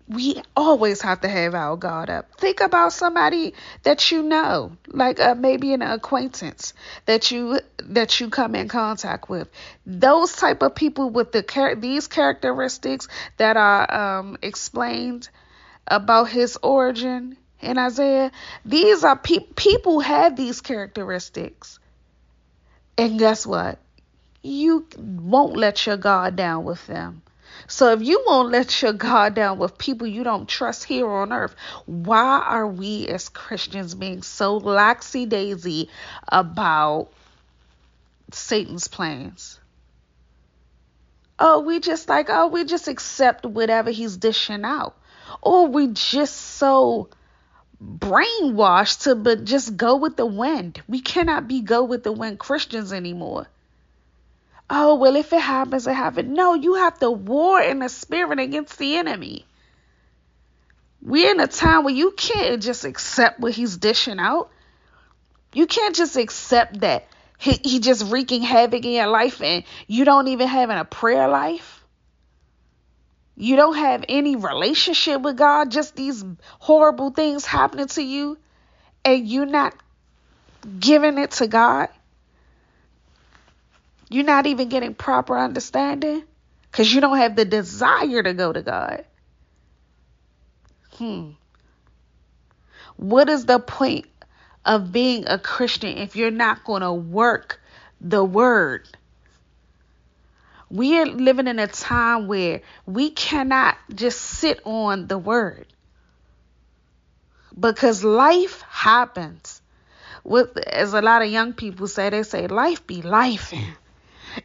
we 0.08 0.42
always 0.56 1.00
have 1.02 1.20
to 1.22 1.28
have 1.28 1.54
our 1.54 1.76
guard 1.76 2.10
up. 2.10 2.34
Think 2.36 2.60
about 2.60 2.92
somebody 2.92 3.54
that 3.82 4.10
you 4.10 4.22
know, 4.22 4.76
like 4.88 5.20
uh, 5.20 5.34
maybe 5.34 5.72
an 5.72 5.82
acquaintance 5.82 6.74
that 7.06 7.30
you 7.30 7.60
that 7.78 8.20
you 8.20 8.28
come 8.28 8.54
in 8.54 8.68
contact 8.68 9.28
with. 9.28 9.48
Those 9.86 10.32
type 10.34 10.62
of 10.62 10.74
people 10.74 11.10
with 11.10 11.32
the 11.32 11.42
char- 11.42 11.76
these 11.76 12.06
characteristics 12.06 13.08
that 13.38 13.56
are 13.56 14.18
um, 14.18 14.36
explained 14.42 15.28
about 15.86 16.28
his 16.28 16.58
origin 16.62 17.36
in 17.60 17.78
Isaiah. 17.78 18.32
These 18.64 19.04
are 19.04 19.16
pe- 19.16 19.46
people 19.56 20.00
have 20.00 20.36
these 20.36 20.60
characteristics, 20.60 21.78
and 22.98 23.18
guess 23.18 23.46
what? 23.46 23.78
You 24.42 24.86
won't 24.98 25.56
let 25.56 25.86
your 25.86 25.96
guard 25.96 26.34
down 26.34 26.64
with 26.64 26.84
them. 26.88 27.22
So 27.68 27.92
if 27.92 28.02
you 28.02 28.24
won't 28.26 28.50
let 28.50 28.82
your 28.82 28.92
guard 28.92 29.34
down 29.34 29.58
with 29.58 29.78
people 29.78 30.06
you 30.06 30.24
don't 30.24 30.48
trust 30.48 30.84
here 30.84 31.08
on 31.08 31.32
earth, 31.32 31.54
why 31.86 32.40
are 32.40 32.66
we 32.66 33.06
as 33.06 33.28
Christians 33.28 33.94
being 33.94 34.22
so 34.22 34.58
laxy 34.58 35.28
daisy 35.28 35.88
about 36.26 37.12
Satan's 38.32 38.88
plans? 38.88 39.60
Oh, 41.38 41.60
we 41.60 41.78
just 41.78 42.08
like, 42.08 42.26
oh, 42.28 42.48
we 42.48 42.64
just 42.64 42.88
accept 42.88 43.46
whatever 43.46 43.90
he's 43.90 44.16
dishing 44.16 44.64
out. 44.64 44.96
Or 45.40 45.66
we 45.68 45.88
just 45.88 46.36
so 46.36 47.10
brainwashed 47.82 49.02
to 49.04 49.14
but 49.14 49.44
just 49.44 49.76
go 49.76 49.96
with 49.96 50.16
the 50.16 50.26
wind. 50.26 50.82
We 50.88 51.00
cannot 51.00 51.48
be 51.48 51.60
go 51.60 51.84
with 51.84 52.02
the 52.02 52.12
wind 52.12 52.38
Christians 52.38 52.92
anymore 52.92 53.46
oh, 54.72 54.94
well, 54.94 55.16
if 55.16 55.32
it 55.32 55.40
happens, 55.40 55.86
it 55.86 55.92
happens. 55.92 56.34
No, 56.34 56.54
you 56.54 56.74
have 56.74 56.98
to 57.00 57.10
war 57.10 57.60
in 57.60 57.80
the 57.80 57.88
spirit 57.90 58.38
against 58.38 58.78
the 58.78 58.96
enemy. 58.96 59.44
We're 61.02 61.30
in 61.30 61.40
a 61.40 61.46
time 61.46 61.84
where 61.84 61.94
you 61.94 62.12
can't 62.12 62.62
just 62.62 62.84
accept 62.84 63.38
what 63.38 63.52
he's 63.52 63.76
dishing 63.76 64.18
out. 64.18 64.50
You 65.52 65.66
can't 65.66 65.94
just 65.94 66.16
accept 66.16 66.80
that 66.80 67.06
he, 67.38 67.60
he 67.62 67.80
just 67.80 68.10
wreaking 68.10 68.42
havoc 68.42 68.84
in 68.84 68.92
your 68.92 69.08
life 69.08 69.42
and 69.42 69.64
you 69.86 70.06
don't 70.06 70.28
even 70.28 70.48
having 70.48 70.78
a 70.78 70.86
prayer 70.86 71.28
life. 71.28 71.84
You 73.36 73.56
don't 73.56 73.76
have 73.76 74.04
any 74.08 74.36
relationship 74.36 75.20
with 75.20 75.36
God, 75.36 75.70
just 75.70 75.96
these 75.96 76.24
horrible 76.60 77.10
things 77.10 77.44
happening 77.44 77.88
to 77.88 78.02
you, 78.02 78.38
and 79.04 79.26
you're 79.26 79.46
not 79.46 79.74
giving 80.78 81.18
it 81.18 81.32
to 81.32 81.46
God. 81.46 81.88
You're 84.12 84.24
not 84.24 84.46
even 84.46 84.68
getting 84.68 84.94
proper 84.94 85.38
understanding 85.38 86.24
because 86.70 86.92
you 86.92 87.00
don't 87.00 87.16
have 87.16 87.34
the 87.34 87.44
desire 87.44 88.22
to 88.22 88.34
go 88.34 88.52
to 88.52 88.62
God. 88.62 89.04
Hmm. 90.96 91.30
What 92.96 93.28
is 93.30 93.46
the 93.46 93.58
point 93.58 94.06
of 94.64 94.92
being 94.92 95.26
a 95.26 95.38
Christian 95.38 95.96
if 95.96 96.14
you're 96.14 96.30
not 96.30 96.64
going 96.64 96.82
to 96.82 96.92
work 96.92 97.60
the 98.00 98.22
word? 98.22 98.86
We 100.68 100.98
are 100.98 101.06
living 101.06 101.46
in 101.46 101.58
a 101.58 101.66
time 101.66 102.28
where 102.28 102.60
we 102.86 103.10
cannot 103.10 103.76
just 103.94 104.20
sit 104.20 104.60
on 104.64 105.06
the 105.06 105.18
word 105.18 105.66
because 107.58 108.04
life 108.04 108.62
happens. 108.68 109.60
With 110.24 110.56
as 110.58 110.94
a 110.94 111.02
lot 111.02 111.22
of 111.22 111.30
young 111.30 111.52
people 111.52 111.88
say, 111.88 112.10
they 112.10 112.22
say 112.22 112.46
life 112.46 112.86
be 112.86 113.02
life. 113.02 113.52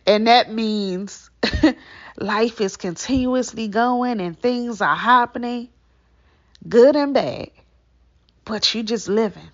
And 0.06 0.28
that 0.28 0.52
means 0.52 1.30
life 2.18 2.62
is 2.62 2.78
continuously 2.78 3.68
going 3.68 4.20
and 4.22 4.40
things 4.40 4.82
are 4.82 4.96
happening, 4.96 5.70
good 6.68 6.96
and 6.96 7.14
bad, 7.14 7.50
but 8.46 8.74
you 8.74 8.84
just 8.84 9.08
living. 9.08 9.50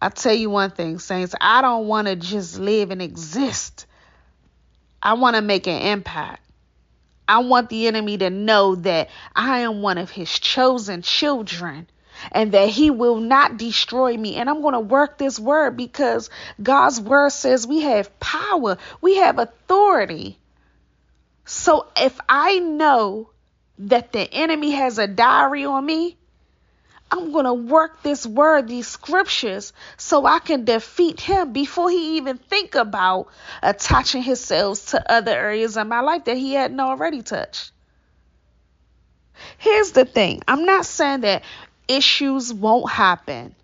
I'll 0.00 0.10
tell 0.10 0.34
you 0.34 0.50
one 0.50 0.70
thing, 0.70 0.98
Saints, 0.98 1.34
I 1.40 1.62
don't 1.62 1.86
want 1.86 2.08
to 2.08 2.16
just 2.16 2.58
live 2.58 2.90
and 2.90 3.00
exist. 3.00 3.86
I 5.02 5.14
want 5.14 5.36
to 5.36 5.42
make 5.42 5.66
an 5.66 5.80
impact. 5.80 6.42
I 7.26 7.38
want 7.38 7.70
the 7.70 7.86
enemy 7.86 8.18
to 8.18 8.28
know 8.28 8.74
that 8.76 9.08
I 9.34 9.60
am 9.60 9.80
one 9.80 9.96
of 9.96 10.10
his 10.10 10.30
chosen 10.38 11.00
children 11.00 11.86
and 12.32 12.52
that 12.52 12.68
he 12.68 12.90
will 12.90 13.16
not 13.16 13.56
destroy 13.56 14.16
me. 14.16 14.36
And 14.36 14.48
I'm 14.48 14.62
going 14.62 14.74
to 14.74 14.80
work 14.80 15.18
this 15.18 15.38
word 15.38 15.76
because 15.76 16.30
God's 16.62 17.00
word 17.00 17.30
says 17.30 17.66
we 17.66 17.80
have 17.82 18.18
power, 18.20 18.78
we 19.00 19.16
have 19.16 19.38
authority. 19.38 20.38
So 21.44 21.86
if 21.96 22.18
I 22.28 22.58
know 22.58 23.30
that 23.78 24.12
the 24.12 24.32
enemy 24.32 24.72
has 24.72 24.98
a 24.98 25.06
diary 25.06 25.64
on 25.64 25.84
me, 25.84 26.16
I'm 27.10 27.32
going 27.32 27.44
to 27.44 27.54
work 27.54 28.02
this 28.02 28.26
word, 28.26 28.66
these 28.66 28.88
scriptures, 28.88 29.72
so 29.96 30.26
I 30.26 30.38
can 30.38 30.64
defeat 30.64 31.20
him 31.20 31.52
before 31.52 31.90
he 31.90 32.16
even 32.16 32.38
think 32.38 32.74
about 32.74 33.28
attaching 33.62 34.22
himself 34.22 34.86
to 34.86 35.12
other 35.12 35.30
areas 35.30 35.76
of 35.76 35.86
my 35.86 36.00
life 36.00 36.24
that 36.24 36.36
he 36.36 36.54
hadn't 36.54 36.80
already 36.80 37.22
touched. 37.22 37.70
Here's 39.58 39.92
the 39.92 40.04
thing. 40.04 40.42
I'm 40.48 40.64
not 40.64 40.86
saying 40.86 41.20
that 41.20 41.42
issues 41.88 42.52
won't 42.52 42.90
happen. 42.90 43.54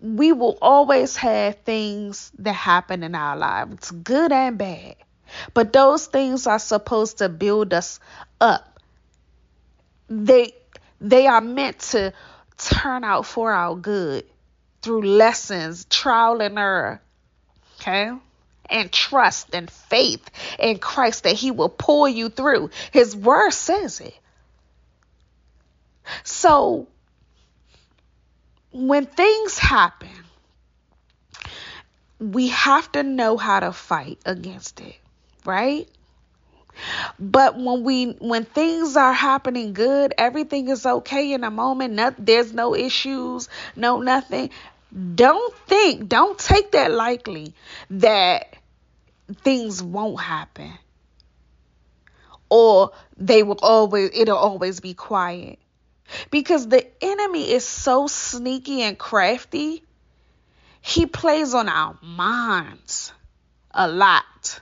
We 0.00 0.32
will 0.32 0.58
always 0.60 1.16
have 1.16 1.56
things 1.60 2.30
that 2.38 2.52
happen 2.52 3.02
in 3.02 3.14
our 3.14 3.36
lives, 3.36 3.90
good 3.90 4.32
and 4.32 4.58
bad. 4.58 4.96
But 5.54 5.72
those 5.72 6.06
things 6.06 6.46
are 6.46 6.58
supposed 6.58 7.18
to 7.18 7.28
build 7.28 7.72
us 7.72 8.00
up. 8.40 8.80
They 10.08 10.52
they 11.00 11.26
are 11.26 11.40
meant 11.40 11.80
to 11.80 12.12
turn 12.58 13.04
out 13.04 13.26
for 13.26 13.52
our 13.52 13.74
good 13.74 14.24
through 14.82 15.02
lessons, 15.02 15.86
trial 15.86 16.40
and 16.40 16.58
error. 16.58 17.00
Okay? 17.80 18.12
and 18.70 18.90
trust 18.90 19.54
and 19.54 19.70
faith 19.70 20.30
in 20.58 20.78
Christ 20.78 21.24
that 21.24 21.34
He 21.34 21.50
will 21.50 21.68
pull 21.68 22.08
you 22.08 22.28
through. 22.28 22.70
His 22.92 23.14
word 23.14 23.52
says 23.52 24.00
it. 24.00 24.14
So, 26.22 26.88
when 28.74 29.06
things 29.06 29.56
happen, 29.56 30.10
we 32.18 32.48
have 32.48 32.90
to 32.92 33.04
know 33.04 33.36
how 33.36 33.60
to 33.60 33.72
fight 33.72 34.18
against 34.26 34.80
it, 34.80 34.96
right? 35.44 35.88
But 37.20 37.56
when 37.56 37.84
we 37.84 38.06
when 38.18 38.44
things 38.44 38.96
are 38.96 39.12
happening 39.12 39.74
good, 39.74 40.12
everything 40.18 40.68
is 40.68 40.84
okay 40.84 41.32
in 41.32 41.44
a 41.44 41.50
moment. 41.52 42.00
There's 42.18 42.52
no 42.52 42.74
issues, 42.74 43.48
no 43.76 44.00
nothing. 44.00 44.50
Don't 45.14 45.54
think, 45.68 46.08
don't 46.08 46.36
take 46.36 46.72
that 46.72 46.90
lightly 46.90 47.54
that 47.90 48.56
things 49.42 49.80
won't 49.80 50.20
happen. 50.20 50.72
Or 52.50 52.90
they 53.16 53.44
will 53.44 53.58
always 53.62 54.10
it'll 54.12 54.36
always 54.36 54.80
be 54.80 54.94
quiet. 54.94 55.60
Because 56.30 56.68
the 56.68 56.86
enemy 57.02 57.50
is 57.50 57.64
so 57.64 58.06
sneaky 58.06 58.82
and 58.82 58.98
crafty. 58.98 59.84
He 60.80 61.06
plays 61.06 61.54
on 61.54 61.68
our 61.68 61.96
minds 62.02 63.12
a 63.70 63.88
lot. 63.88 64.60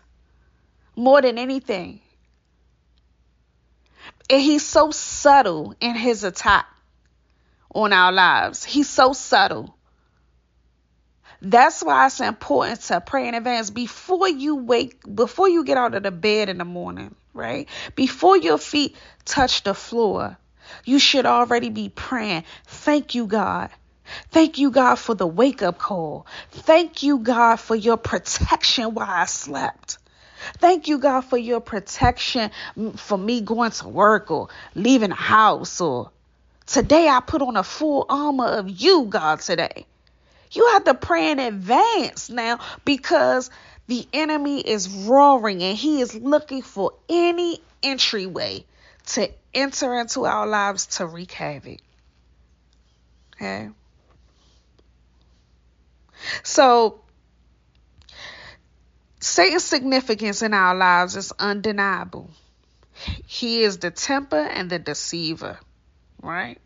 More 0.94 1.22
than 1.22 1.38
anything. 1.38 2.00
And 4.30 4.40
he's 4.40 4.64
so 4.64 4.90
subtle 4.90 5.74
in 5.80 5.94
his 5.94 6.24
attack 6.24 6.66
on 7.74 7.92
our 7.92 8.12
lives. 8.12 8.64
He's 8.64 8.88
so 8.88 9.12
subtle. 9.12 9.76
That's 11.40 11.82
why 11.82 12.06
it's 12.06 12.20
important 12.20 12.82
to 12.82 13.00
pray 13.00 13.26
in 13.26 13.34
advance 13.34 13.70
before 13.70 14.28
you 14.28 14.56
wake, 14.56 15.02
before 15.12 15.48
you 15.48 15.64
get 15.64 15.76
out 15.76 15.94
of 15.94 16.04
the 16.04 16.12
bed 16.12 16.48
in 16.48 16.58
the 16.58 16.64
morning, 16.64 17.16
right? 17.34 17.68
Before 17.96 18.36
your 18.36 18.58
feet 18.58 18.96
touch 19.24 19.64
the 19.64 19.74
floor, 19.74 20.38
you 20.84 20.98
should 20.98 21.26
already 21.26 21.70
be 21.70 21.88
praying. 21.88 22.44
Thank 22.66 23.14
you, 23.14 23.26
God. 23.26 23.70
Thank 24.30 24.58
you, 24.58 24.70
God, 24.70 24.96
for 24.96 25.14
the 25.14 25.26
wake 25.26 25.62
up 25.62 25.78
call. 25.78 26.26
Thank 26.50 27.02
you, 27.02 27.18
God, 27.18 27.56
for 27.56 27.74
your 27.74 27.96
protection 27.96 28.94
while 28.94 29.08
I 29.08 29.26
slept. 29.26 29.98
Thank 30.58 30.88
you, 30.88 30.98
God, 30.98 31.22
for 31.22 31.38
your 31.38 31.60
protection 31.60 32.50
for 32.96 33.16
me 33.16 33.40
going 33.40 33.70
to 33.72 33.88
work 33.88 34.30
or 34.30 34.48
leaving 34.74 35.10
the 35.10 35.14
house 35.14 35.80
or 35.80 36.10
today 36.66 37.08
I 37.08 37.20
put 37.20 37.42
on 37.42 37.56
a 37.56 37.62
full 37.62 38.06
armor 38.08 38.46
of 38.46 38.68
you, 38.68 39.04
God, 39.04 39.40
today. 39.40 39.86
You 40.50 40.68
have 40.72 40.84
to 40.84 40.94
pray 40.94 41.30
in 41.30 41.38
advance 41.38 42.28
now 42.28 42.58
because 42.84 43.50
the 43.86 44.06
enemy 44.12 44.60
is 44.60 44.88
roaring 44.88 45.62
and 45.62 45.76
he 45.76 46.00
is 46.00 46.14
looking 46.14 46.62
for 46.62 46.92
any 47.08 47.60
entryway 47.82 48.64
to 49.06 49.30
enter 49.54 49.98
into 49.98 50.24
our 50.24 50.46
lives 50.46 50.86
to 50.86 51.06
wreak 51.06 51.32
havoc. 51.32 51.78
Okay? 53.36 53.70
So, 56.42 57.00
Satan's 59.20 59.64
significance 59.64 60.42
in 60.42 60.54
our 60.54 60.74
lives 60.74 61.16
is 61.16 61.32
undeniable. 61.38 62.30
He 63.26 63.62
is 63.62 63.78
the 63.78 63.90
temper 63.90 64.36
and 64.36 64.70
the 64.70 64.78
deceiver, 64.78 65.58
right? 66.22 66.58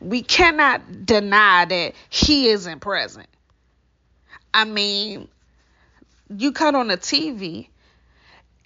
we 0.00 0.22
cannot 0.22 1.06
deny 1.06 1.64
that 1.64 1.94
he 2.08 2.48
isn't 2.48 2.80
present. 2.80 3.28
I 4.52 4.64
mean, 4.64 5.28
you 6.34 6.52
cut 6.52 6.74
on 6.74 6.88
the 6.88 6.96
TV, 6.96 7.68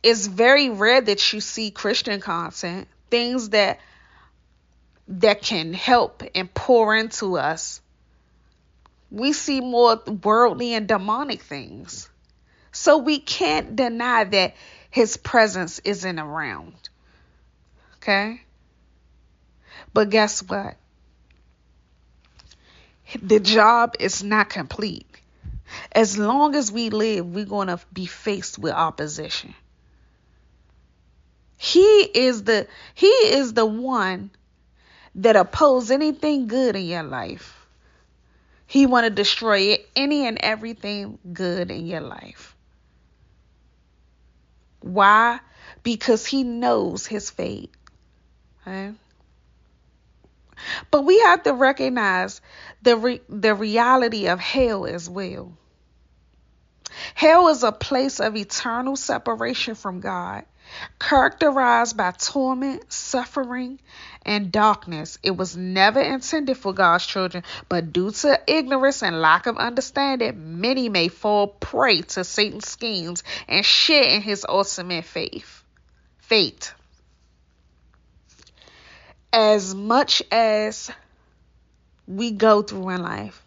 it's 0.02 0.26
very 0.26 0.70
rare 0.70 1.00
that 1.00 1.32
you 1.32 1.40
see 1.40 1.70
Christian 1.70 2.20
content, 2.20 2.88
things 3.10 3.50
that 3.50 3.80
that 5.08 5.42
can 5.42 5.72
help 5.72 6.22
and 6.34 6.52
pour 6.52 6.94
into 6.94 7.38
us. 7.38 7.80
We 9.10 9.32
see 9.32 9.60
more 9.60 10.02
worldly 10.22 10.74
and 10.74 10.86
demonic 10.86 11.42
things. 11.42 12.10
So 12.72 12.98
we 12.98 13.18
can't 13.18 13.74
deny 13.74 14.24
that 14.24 14.54
his 14.90 15.16
presence 15.16 15.78
isn't 15.78 16.18
around. 16.18 16.74
Okay? 17.96 18.42
But 19.94 20.10
guess 20.10 20.42
what? 20.42 20.76
the 23.22 23.40
job 23.40 23.94
is 23.98 24.22
not 24.22 24.50
complete. 24.50 25.06
As 25.92 26.18
long 26.18 26.54
as 26.54 26.70
we 26.70 26.90
live, 26.90 27.26
we're 27.26 27.44
going 27.44 27.68
to 27.68 27.80
be 27.92 28.06
faced 28.06 28.58
with 28.58 28.72
opposition. 28.72 29.54
He 31.58 32.02
is 32.02 32.44
the 32.44 32.66
he 32.94 33.06
is 33.08 33.52
the 33.52 33.66
one 33.66 34.30
that 35.16 35.36
oppose 35.36 35.90
anything 35.90 36.46
good 36.46 36.76
in 36.76 36.86
your 36.86 37.02
life. 37.02 37.66
He 38.66 38.86
want 38.86 39.04
to 39.04 39.10
destroy 39.10 39.78
any 39.96 40.26
and 40.26 40.38
everything 40.38 41.18
good 41.32 41.70
in 41.70 41.86
your 41.86 42.00
life. 42.00 42.54
Why? 44.80 45.40
Because 45.82 46.24
he 46.26 46.44
knows 46.44 47.06
his 47.06 47.30
fate. 47.30 47.74
But 50.90 51.02
we 51.02 51.20
have 51.20 51.42
to 51.44 51.54
recognize 51.54 52.40
the 52.82 52.96
re- 52.96 53.20
the 53.28 53.54
reality 53.54 54.28
of 54.28 54.38
hell 54.38 54.86
as 54.86 55.08
well. 55.08 55.52
Hell 57.14 57.48
is 57.48 57.62
a 57.64 57.72
place 57.72 58.20
of 58.20 58.36
eternal 58.36 58.96
separation 58.96 59.74
from 59.74 60.00
God, 60.00 60.44
characterized 60.98 61.96
by 61.96 62.12
torment, 62.12 62.92
suffering, 62.92 63.78
and 64.24 64.52
darkness. 64.52 65.18
It 65.22 65.36
was 65.36 65.56
never 65.56 66.00
intended 66.00 66.56
for 66.56 66.72
God's 66.72 67.06
children, 67.06 67.44
but 67.68 67.92
due 67.92 68.10
to 68.10 68.40
ignorance 68.46 69.02
and 69.02 69.20
lack 69.20 69.46
of 69.46 69.56
understanding, 69.56 70.60
many 70.60 70.88
may 70.88 71.08
fall 71.08 71.46
prey 71.46 72.02
to 72.02 72.24
Satan's 72.24 72.68
schemes 72.68 73.22
and 73.48 73.64
share 73.64 74.04
in 74.04 74.22
his 74.22 74.44
ultimate 74.48 75.04
faith. 75.04 75.62
Fate 76.18 76.74
as 79.32 79.74
much 79.74 80.22
as 80.30 80.90
we 82.06 82.30
go 82.30 82.62
through 82.62 82.90
in 82.90 83.02
life, 83.02 83.42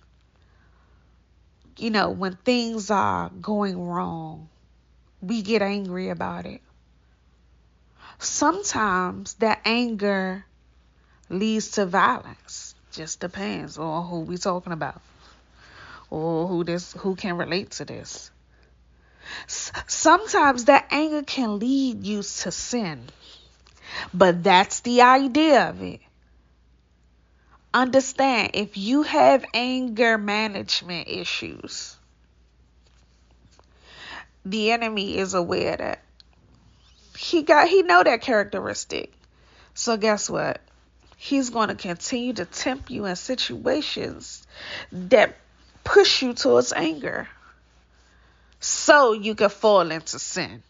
you 1.77 1.89
know, 1.89 2.09
when 2.09 2.35
things 2.35 2.91
are 2.91 3.29
going 3.41 3.79
wrong, 3.79 4.49
we 5.21 5.41
get 5.41 5.61
angry 5.61 6.09
about 6.09 6.45
it. 6.45 6.61
Sometimes 8.21 9.33
that 9.35 9.61
anger 9.65 10.45
leads 11.27 11.71
to 11.71 11.87
violence. 11.87 12.75
Just 12.91 13.19
depends 13.19 13.79
on 13.79 14.07
who 14.07 14.19
we 14.19 14.37
talking 14.37 14.73
about 14.73 15.01
or 16.11 16.47
who 16.47 16.63
this 16.63 16.93
who 16.93 17.15
can 17.15 17.37
relate 17.37 17.71
to 17.71 17.85
this. 17.85 18.29
Sometimes 19.47 20.65
that 20.65 20.87
anger 20.91 21.23
can 21.23 21.57
lead 21.57 22.05
you 22.05 22.17
to 22.17 22.51
sin. 22.51 23.09
But 24.13 24.43
that's 24.43 24.81
the 24.81 25.01
idea 25.01 25.69
of 25.69 25.81
it. 25.81 26.01
Understand 27.73 28.51
if 28.53 28.77
you 28.77 29.01
have 29.01 29.45
anger 29.53 30.19
management 30.19 31.07
issues, 31.07 31.97
the 34.45 34.71
enemy 34.71 35.17
is 35.17 35.33
aware 35.33 35.77
that 35.77 36.03
he 37.21 37.43
got 37.43 37.67
he 37.67 37.83
know 37.83 38.01
that 38.01 38.21
characteristic. 38.21 39.13
So 39.75 39.95
guess 39.95 40.27
what? 40.27 40.59
He's 41.17 41.51
going 41.51 41.67
to 41.69 41.75
continue 41.75 42.33
to 42.33 42.45
tempt 42.45 42.89
you 42.89 43.05
in 43.05 43.15
situations 43.15 44.45
that 44.91 45.37
push 45.83 46.23
you 46.23 46.33
towards 46.33 46.73
anger. 46.73 47.27
So 48.59 49.13
you 49.13 49.35
can 49.35 49.49
fall 49.49 49.91
into 49.91 50.17
sin 50.17 50.63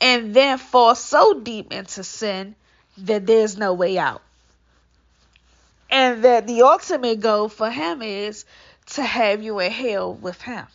and 0.00 0.32
then 0.34 0.58
fall 0.58 0.94
so 0.94 1.40
deep 1.40 1.72
into 1.72 2.04
sin 2.04 2.54
that 2.98 3.26
there's 3.26 3.56
no 3.56 3.74
way 3.74 3.98
out. 3.98 4.22
And 5.90 6.22
that 6.22 6.46
the 6.46 6.62
ultimate 6.62 7.18
goal 7.18 7.48
for 7.48 7.70
him 7.70 8.02
is 8.02 8.44
to 8.90 9.02
have 9.02 9.42
you 9.42 9.58
in 9.58 9.72
hell 9.72 10.14
with 10.14 10.40
him. 10.42 10.66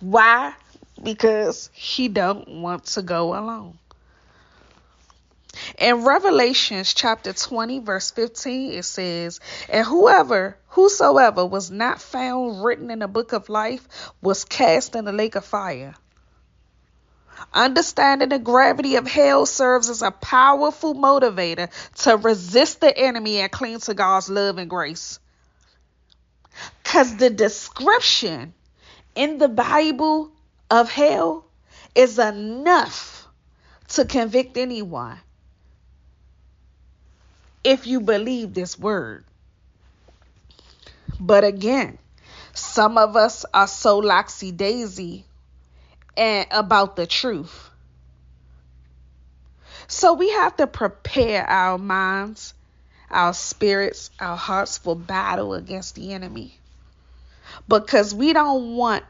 Why? 0.00 0.54
Because 1.02 1.70
he 1.72 2.08
don't 2.08 2.48
want 2.48 2.86
to 2.86 3.02
go 3.02 3.38
alone. 3.38 3.78
In 5.78 6.04
Revelations 6.04 6.94
chapter 6.94 7.32
20, 7.32 7.80
verse 7.80 8.10
15, 8.10 8.72
it 8.72 8.84
says, 8.84 9.40
And 9.68 9.86
whoever, 9.86 10.56
whosoever 10.68 11.44
was 11.44 11.70
not 11.70 12.00
found 12.00 12.62
written 12.62 12.90
in 12.90 13.00
the 13.00 13.08
book 13.08 13.32
of 13.32 13.48
life 13.48 14.10
was 14.20 14.44
cast 14.44 14.94
in 14.94 15.04
the 15.04 15.12
lake 15.12 15.34
of 15.34 15.44
fire. 15.44 15.94
Understanding 17.52 18.28
the 18.28 18.38
gravity 18.38 18.96
of 18.96 19.06
hell 19.06 19.46
serves 19.46 19.88
as 19.88 20.02
a 20.02 20.10
powerful 20.10 20.94
motivator 20.94 21.70
to 22.02 22.16
resist 22.16 22.80
the 22.80 22.96
enemy 22.96 23.38
and 23.38 23.50
cling 23.50 23.78
to 23.80 23.94
God's 23.94 24.28
love 24.28 24.58
and 24.58 24.68
grace. 24.68 25.18
Because 26.82 27.16
the 27.16 27.30
description 27.30 28.54
in 29.14 29.38
the 29.38 29.48
Bible 29.48 30.32
of 30.70 30.90
hell 30.90 31.44
is 31.94 32.18
enough 32.18 33.26
to 33.88 34.04
convict 34.04 34.56
anyone 34.56 35.18
if 37.64 37.86
you 37.86 38.00
believe 38.00 38.54
this 38.54 38.78
word. 38.78 39.24
But 41.18 41.44
again, 41.44 41.98
some 42.52 42.98
of 42.98 43.16
us 43.16 43.44
are 43.52 43.66
so 43.66 44.00
laxy 44.00 44.56
daisy 44.56 45.24
and 46.16 46.46
about 46.50 46.96
the 46.96 47.06
truth. 47.06 47.70
So 49.86 50.14
we 50.14 50.30
have 50.30 50.56
to 50.56 50.66
prepare 50.66 51.48
our 51.48 51.78
minds, 51.78 52.52
our 53.10 53.32
spirits, 53.32 54.10
our 54.20 54.36
hearts 54.36 54.76
for 54.76 54.94
battle 54.94 55.54
against 55.54 55.94
the 55.94 56.12
enemy. 56.12 56.58
Because 57.66 58.14
we 58.14 58.32
don't 58.32 58.76
want 58.76 59.04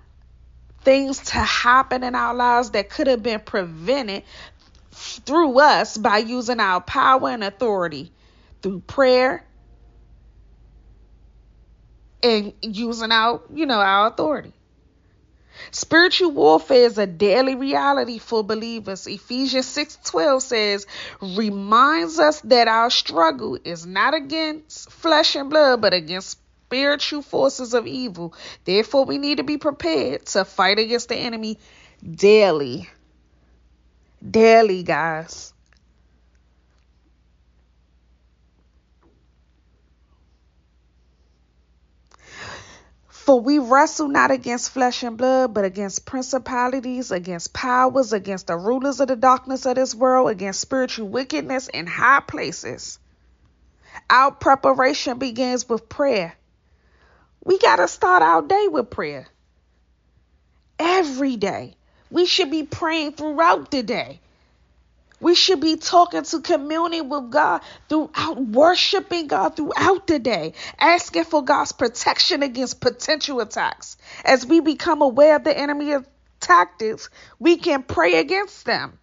things 0.83 1.19
to 1.19 1.39
happen 1.39 2.03
in 2.03 2.15
our 2.15 2.35
lives 2.35 2.71
that 2.71 2.91
could 2.91 3.07
have 3.07 3.23
been 3.23 3.41
prevented 3.41 4.23
through 4.93 5.59
us 5.61 5.97
by 5.97 6.19
using 6.19 6.61
our 6.61 6.81
power 6.81 7.29
and 7.31 7.45
authority 7.45 8.13
through 8.63 8.81
prayer 8.81 9.45
and 12.23 12.53
using 12.63 13.13
our, 13.13 13.41
you 13.53 13.67
know, 13.67 13.79
our 13.79 14.09
authority. 14.09 14.53
Spiritual 15.71 16.31
warfare 16.31 16.87
is 16.87 16.99
a 16.99 17.07
daily 17.07 17.55
reality 17.55 18.19
for 18.19 18.45
believers. 18.45 19.07
Ephesians 19.07 19.67
6:12 19.67 20.43
says, 20.43 20.87
reminds 21.21 22.19
us 22.19 22.41
that 22.43 22.69
our 22.69 22.91
struggle 22.91 23.59
is 23.65 23.85
not 23.85 24.15
against 24.15 24.91
flesh 24.91 25.35
and 25.35 25.51
blood, 25.51 25.81
but 25.81 25.93
against 25.93 26.38
spiritual 26.69 27.23
forces 27.23 27.73
of 27.73 27.87
evil. 27.87 28.35
Therefore, 28.67 29.07
we 29.07 29.17
need 29.17 29.39
to 29.39 29.43
be 29.43 29.57
prepared 29.57 30.27
to 30.27 30.45
fight 30.45 30.79
against 30.79 31.09
the 31.09 31.17
enemy 31.17 31.59
daily. 32.05 32.91
Daily, 34.31 34.83
guys. 34.83 35.55
For 43.09 43.41
we 43.41 43.59
wrestle 43.59 44.09
not 44.09 44.31
against 44.31 44.71
flesh 44.71 45.03
and 45.03 45.17
blood, 45.17 45.55
but 45.55 45.65
against 45.65 46.05
principalities, 46.05 47.11
against 47.11 47.55
powers, 47.55 48.13
against 48.13 48.47
the 48.47 48.59
rulers 48.59 49.01
of 49.01 49.09
the 49.09 49.17
darkness 49.17 49.65
of 49.65 49.77
this 49.77 49.95
world, 49.95 50.29
against 50.29 50.61
spiritual 50.61 51.09
wickedness 51.09 51.69
in 51.69 51.87
high 51.87 52.21
places. 52.21 52.99
Our 54.11 54.33
preparation 54.33 55.19
begins 55.19 55.67
with 55.67 55.89
prayer. 55.89 56.35
We 57.49 57.59
got 57.59 57.77
to 57.77 57.89
start 57.89 58.23
our 58.23 58.43
day 58.43 58.69
with 58.69 58.91
prayer. 58.91 59.27
Every 60.79 61.37
day. 61.37 61.77
We 62.11 62.27
should 62.27 62.51
be 62.51 62.65
praying 62.65 63.13
throughout 63.13 63.71
the 63.71 63.83
day. 63.83 64.21
We 65.19 65.35
should 65.35 65.59
be 65.59 65.77
talking 65.77 66.25
to 66.25 66.43
communing 66.43 67.09
with 67.09 67.31
God 67.31 67.63
throughout, 67.89 68.39
worshiping 68.39 69.29
God 69.29 69.57
throughout 69.57 70.07
the 70.07 70.19
day, 70.19 70.53
asking 70.79 71.25
for 71.25 71.43
God's 71.43 71.73
protection 71.73 72.43
against 72.43 72.83
potential 72.83 73.41
attacks. 73.41 73.97
As 74.27 74.45
we 74.45 74.61
become 74.61 75.01
aware 75.01 75.37
of 75.37 75.45
the 75.45 75.59
enemy 75.59 75.95
tactics, 76.41 77.09
we 77.39 77.57
can 77.57 77.83
pray 77.83 78.19
against 78.19 78.67
them. 78.67 78.99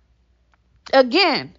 Again, 0.93 1.57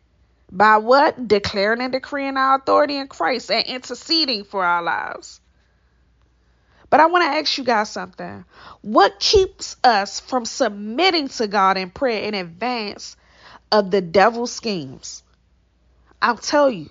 by 0.53 0.77
what? 0.77 1.27
Declaring 1.27 1.81
and 1.81 1.92
decreeing 1.92 2.37
our 2.37 2.59
authority 2.59 2.94
in 2.94 3.09
Christ 3.09 3.51
and 3.51 3.66
interceding 3.66 4.44
for 4.44 4.64
our 4.64 4.85
lives. 4.85 5.40
But 6.88 7.01
I 7.01 7.07
want 7.07 7.25
to 7.25 7.38
ask 7.38 7.59
you 7.59 7.64
guys 7.64 7.90
something. 7.90 8.44
What 8.83 9.18
keeps 9.18 9.77
us 9.83 10.20
from 10.20 10.44
submitting 10.44 11.29
to 11.29 11.46
God 11.46 11.77
in 11.77 11.90
prayer 11.90 12.22
in 12.22 12.35
advance 12.35 13.16
of 13.70 13.90
the 13.90 14.01
devil's 14.01 14.53
schemes. 14.53 15.22
I'll 16.20 16.37
tell 16.37 16.70
you, 16.70 16.90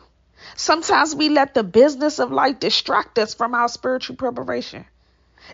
sometimes 0.55 1.15
we 1.15 1.29
let 1.29 1.53
the 1.53 1.63
business 1.63 2.19
of 2.19 2.31
life 2.31 2.60
distract 2.60 3.17
us 3.17 3.34
from 3.34 3.53
our 3.53 3.67
spiritual 3.67 4.15
preparation. 4.15 4.86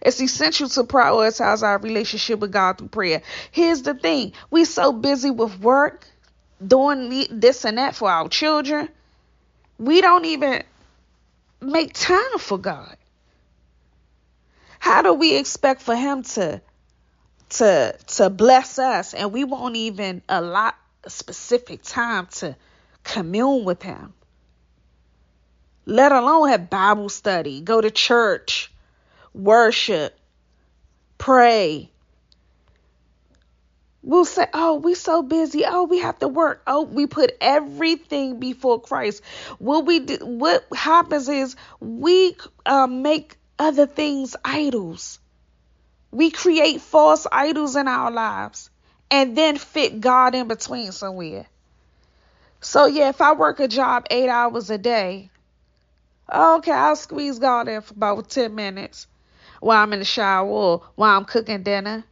It's 0.01 0.21
essential 0.21 0.69
to 0.69 0.83
prioritize 0.83 1.63
our 1.63 1.77
relationship 1.77 2.39
with 2.39 2.51
God 2.51 2.77
through 2.77 2.89
prayer. 2.89 3.21
Here's 3.51 3.81
the 3.81 3.93
thing 3.93 4.33
we're 4.49 4.65
so 4.65 4.93
busy 4.93 5.31
with 5.31 5.59
work, 5.59 6.05
doing 6.65 7.27
this 7.29 7.65
and 7.65 7.77
that 7.77 7.95
for 7.95 8.09
our 8.09 8.29
children, 8.29 8.89
we 9.77 10.01
don't 10.01 10.25
even 10.25 10.63
make 11.61 11.93
time 11.93 12.37
for 12.39 12.57
God. 12.57 12.95
How 14.81 15.03
do 15.03 15.13
we 15.13 15.37
expect 15.37 15.83
for 15.83 15.95
Him 15.95 16.23
to 16.23 16.59
to 17.49 17.95
to 18.07 18.29
bless 18.31 18.79
us 18.79 19.13
and 19.13 19.31
we 19.31 19.43
won't 19.43 19.75
even 19.75 20.23
allot 20.27 20.75
a 21.03 21.09
specific 21.11 21.83
time 21.83 22.25
to 22.31 22.55
commune 23.03 23.63
with 23.63 23.83
Him, 23.83 24.11
let 25.85 26.11
alone 26.11 26.49
have 26.49 26.71
Bible 26.71 27.09
study, 27.09 27.61
go 27.61 27.79
to 27.79 27.91
church, 27.91 28.71
worship, 29.35 30.17
pray. 31.19 31.91
We'll 34.01 34.25
say, 34.25 34.47
oh, 34.51 34.77
we 34.77 34.95
so 34.95 35.21
busy. 35.21 35.63
Oh, 35.63 35.83
we 35.83 35.99
have 35.99 36.17
to 36.19 36.27
work. 36.27 36.63
Oh, 36.65 36.85
we 36.85 37.05
put 37.05 37.37
everything 37.39 38.39
before 38.39 38.81
Christ. 38.81 39.21
What 39.59 39.85
we 39.85 39.99
do, 39.99 40.17
what 40.25 40.65
happens 40.75 41.29
is 41.29 41.55
we 41.79 42.35
uh, 42.65 42.87
make 42.87 43.37
other 43.61 43.85
things 43.85 44.35
idols. 44.43 45.19
We 46.09 46.31
create 46.31 46.81
false 46.81 47.27
idols 47.31 47.75
in 47.75 47.87
our 47.87 48.09
lives 48.09 48.71
and 49.11 49.37
then 49.37 49.57
fit 49.59 50.01
God 50.01 50.33
in 50.33 50.47
between 50.47 50.91
somewhere. 50.91 51.45
So 52.59 52.87
yeah, 52.87 53.09
if 53.09 53.21
I 53.21 53.33
work 53.33 53.59
a 53.59 53.67
job 53.67 54.07
eight 54.09 54.29
hours 54.29 54.71
a 54.71 54.79
day, 54.79 55.29
okay, 56.33 56.71
I'll 56.71 56.95
squeeze 56.95 57.37
God 57.37 57.67
in 57.67 57.81
for 57.81 57.93
about 57.93 58.29
ten 58.29 58.55
minutes 58.55 59.05
while 59.59 59.83
I'm 59.83 59.93
in 59.93 59.99
the 59.99 60.05
shower 60.05 60.47
or 60.47 60.81
while 60.95 61.15
I'm 61.15 61.25
cooking 61.25 61.61
dinner. 61.61 62.03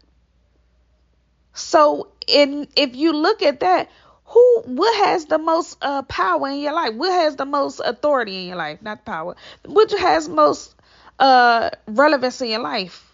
So 1.53 2.09
in 2.27 2.67
if 2.75 2.95
you 2.95 3.11
look 3.11 3.41
at 3.41 3.61
that, 3.61 3.89
who 4.25 4.61
what 4.65 5.07
has 5.07 5.25
the 5.25 5.39
most 5.39 5.79
uh, 5.81 6.03
power 6.03 6.49
in 6.49 6.59
your 6.59 6.73
life? 6.73 6.93
What 6.93 7.11
has 7.11 7.37
the 7.37 7.45
most 7.45 7.79
authority 7.79 8.41
in 8.41 8.47
your 8.49 8.57
life? 8.57 8.83
Not 8.83 9.03
power. 9.03 9.35
What 9.65 9.91
has 9.91 10.29
most 10.29 10.75
uh 11.19 11.69
relevance 11.87 12.41
in 12.41 12.49
your 12.49 12.61
life? 12.61 13.05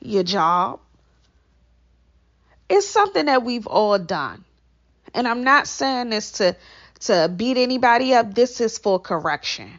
Your 0.00 0.22
job, 0.22 0.80
it's 2.68 2.86
something 2.86 3.26
that 3.26 3.42
we've 3.42 3.66
all 3.66 3.98
done. 3.98 4.44
And 5.14 5.28
I'm 5.28 5.44
not 5.44 5.66
saying 5.66 6.10
this 6.10 6.32
to 6.32 6.56
to 7.00 7.30
beat 7.34 7.56
anybody 7.56 8.14
up. 8.14 8.34
This 8.34 8.60
is 8.60 8.78
for 8.78 8.98
correction. 8.98 9.70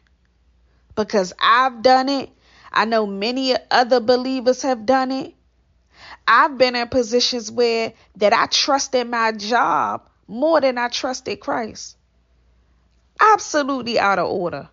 Because 0.96 1.34
I've 1.40 1.82
done 1.82 2.10
it. 2.10 2.30
I 2.72 2.86
know 2.86 3.06
many 3.06 3.56
other 3.72 4.00
believers 4.00 4.62
have 4.62 4.86
done 4.86 5.12
it. 5.12 5.34
I've 6.28 6.58
been 6.58 6.76
in 6.76 6.88
positions 6.88 7.52
where 7.52 7.94
that 8.18 8.34
I 8.34 8.48
trusted 8.48 9.10
my 9.10 9.32
job 9.32 10.08
more 10.28 10.62
than 10.62 10.78
I 10.78 10.90
trusted 10.90 11.40
Christ. 11.40 11.98
Absolutely 13.20 14.00
out 14.00 14.20
of 14.20 14.30
order. 14.30 14.70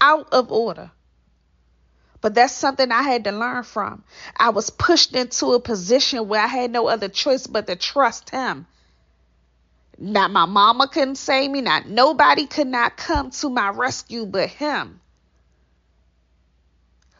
Out 0.00 0.28
of 0.32 0.52
order. 0.52 0.90
But 2.26 2.34
that's 2.34 2.52
something 2.52 2.90
I 2.90 3.02
had 3.02 3.22
to 3.22 3.30
learn 3.30 3.62
from. 3.62 4.02
I 4.36 4.48
was 4.48 4.68
pushed 4.68 5.14
into 5.14 5.52
a 5.52 5.60
position 5.60 6.26
where 6.26 6.40
I 6.40 6.48
had 6.48 6.72
no 6.72 6.88
other 6.88 7.08
choice 7.08 7.46
but 7.46 7.68
to 7.68 7.76
trust 7.76 8.30
him. 8.30 8.66
Not 9.96 10.32
my 10.32 10.44
mama 10.44 10.88
couldn't 10.88 11.18
save 11.18 11.52
me, 11.52 11.60
not 11.60 11.86
nobody 11.86 12.48
could 12.48 12.66
not 12.66 12.96
come 12.96 13.30
to 13.30 13.48
my 13.48 13.68
rescue 13.68 14.26
but 14.26 14.48
him. 14.48 14.98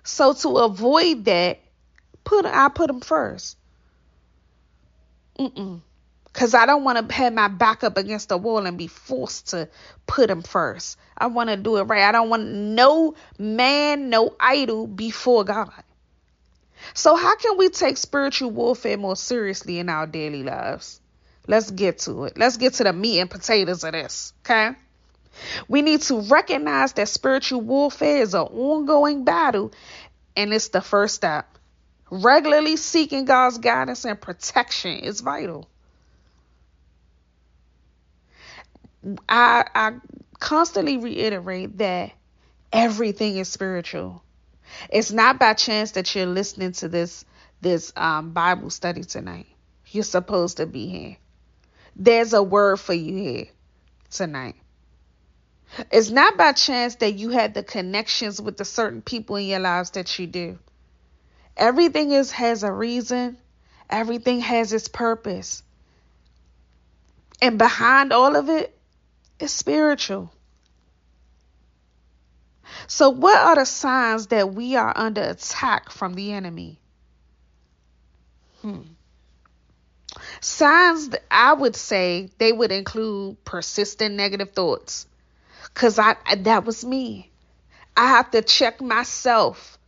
So 0.02 0.32
to 0.32 0.48
avoid 0.56 1.26
that, 1.26 1.60
put 2.24 2.44
I 2.44 2.68
put 2.68 2.90
him 2.90 3.00
first. 3.00 3.56
Mm-mm. 5.38 5.82
Cause 6.36 6.52
I 6.52 6.66
don't 6.66 6.84
want 6.84 7.08
to 7.08 7.14
have 7.14 7.32
my 7.32 7.48
back 7.48 7.82
up 7.82 7.96
against 7.96 8.28
the 8.28 8.36
wall 8.36 8.66
and 8.66 8.76
be 8.76 8.88
forced 8.88 9.48
to 9.48 9.70
put 10.06 10.28
him 10.28 10.42
first. 10.42 10.98
I 11.16 11.28
want 11.28 11.48
to 11.48 11.56
do 11.56 11.78
it 11.78 11.84
right. 11.84 12.02
I 12.02 12.12
don't 12.12 12.28
want 12.28 12.46
no 12.46 13.14
man, 13.38 14.10
no 14.10 14.36
idol 14.38 14.86
before 14.86 15.44
God. 15.44 15.72
So 16.92 17.16
how 17.16 17.36
can 17.36 17.56
we 17.56 17.70
take 17.70 17.96
spiritual 17.96 18.50
warfare 18.50 18.98
more 18.98 19.16
seriously 19.16 19.78
in 19.78 19.88
our 19.88 20.06
daily 20.06 20.42
lives? 20.42 21.00
Let's 21.46 21.70
get 21.70 22.00
to 22.00 22.24
it. 22.24 22.36
Let's 22.36 22.58
get 22.58 22.74
to 22.74 22.84
the 22.84 22.92
meat 22.92 23.18
and 23.18 23.30
potatoes 23.30 23.82
of 23.82 23.92
this. 23.92 24.34
Okay. 24.44 24.72
We 25.68 25.80
need 25.80 26.02
to 26.02 26.20
recognize 26.20 26.92
that 26.92 27.08
spiritual 27.08 27.62
warfare 27.62 28.20
is 28.20 28.34
an 28.34 28.42
ongoing 28.42 29.24
battle, 29.24 29.72
and 30.36 30.52
it's 30.52 30.68
the 30.68 30.82
first 30.82 31.14
step. 31.14 31.48
Regularly 32.10 32.76
seeking 32.76 33.24
God's 33.24 33.56
guidance 33.56 34.04
and 34.04 34.20
protection 34.20 34.98
is 34.98 35.22
vital. 35.22 35.66
I 39.28 39.64
I 39.74 39.92
constantly 40.38 40.96
reiterate 40.96 41.78
that 41.78 42.12
everything 42.72 43.36
is 43.38 43.48
spiritual. 43.48 44.22
It's 44.90 45.12
not 45.12 45.38
by 45.38 45.54
chance 45.54 45.92
that 45.92 46.14
you're 46.14 46.26
listening 46.26 46.72
to 46.72 46.88
this 46.88 47.24
this 47.60 47.92
um, 47.96 48.32
Bible 48.32 48.70
study 48.70 49.04
tonight. 49.04 49.46
You're 49.88 50.04
supposed 50.04 50.58
to 50.58 50.66
be 50.66 50.88
here. 50.88 51.16
There's 51.94 52.32
a 52.32 52.42
word 52.42 52.78
for 52.78 52.92
you 52.92 53.16
here 53.16 53.46
tonight. 54.10 54.56
It's 55.90 56.10
not 56.10 56.36
by 56.36 56.52
chance 56.52 56.96
that 56.96 57.14
you 57.14 57.30
had 57.30 57.54
the 57.54 57.62
connections 57.62 58.40
with 58.40 58.56
the 58.56 58.64
certain 58.64 59.02
people 59.02 59.36
in 59.36 59.46
your 59.46 59.60
lives 59.60 59.90
that 59.90 60.18
you 60.18 60.26
do. 60.26 60.58
Everything 61.56 62.12
is 62.12 62.30
has 62.32 62.62
a 62.62 62.72
reason. 62.72 63.38
Everything 63.88 64.40
has 64.40 64.72
its 64.72 64.88
purpose. 64.88 65.62
And 67.40 67.58
behind 67.58 68.12
all 68.12 68.36
of 68.36 68.48
it 68.48 68.75
is 69.38 69.52
spiritual. 69.52 70.32
So, 72.86 73.10
what 73.10 73.38
are 73.38 73.56
the 73.56 73.64
signs 73.64 74.28
that 74.28 74.54
we 74.54 74.76
are 74.76 74.92
under 74.94 75.22
attack 75.22 75.90
from 75.90 76.14
the 76.14 76.32
enemy? 76.32 76.78
Hmm. 78.62 78.82
Signs 80.40 81.10
that 81.10 81.22
I 81.30 81.52
would 81.52 81.76
say 81.76 82.30
they 82.38 82.52
would 82.52 82.72
include 82.72 83.44
persistent 83.44 84.14
negative 84.14 84.52
thoughts. 84.52 85.06
Cause 85.74 85.98
I 85.98 86.16
that 86.38 86.64
was 86.64 86.84
me. 86.84 87.30
I 87.96 88.08
have 88.08 88.30
to 88.30 88.42
check 88.42 88.80
myself. 88.80 89.78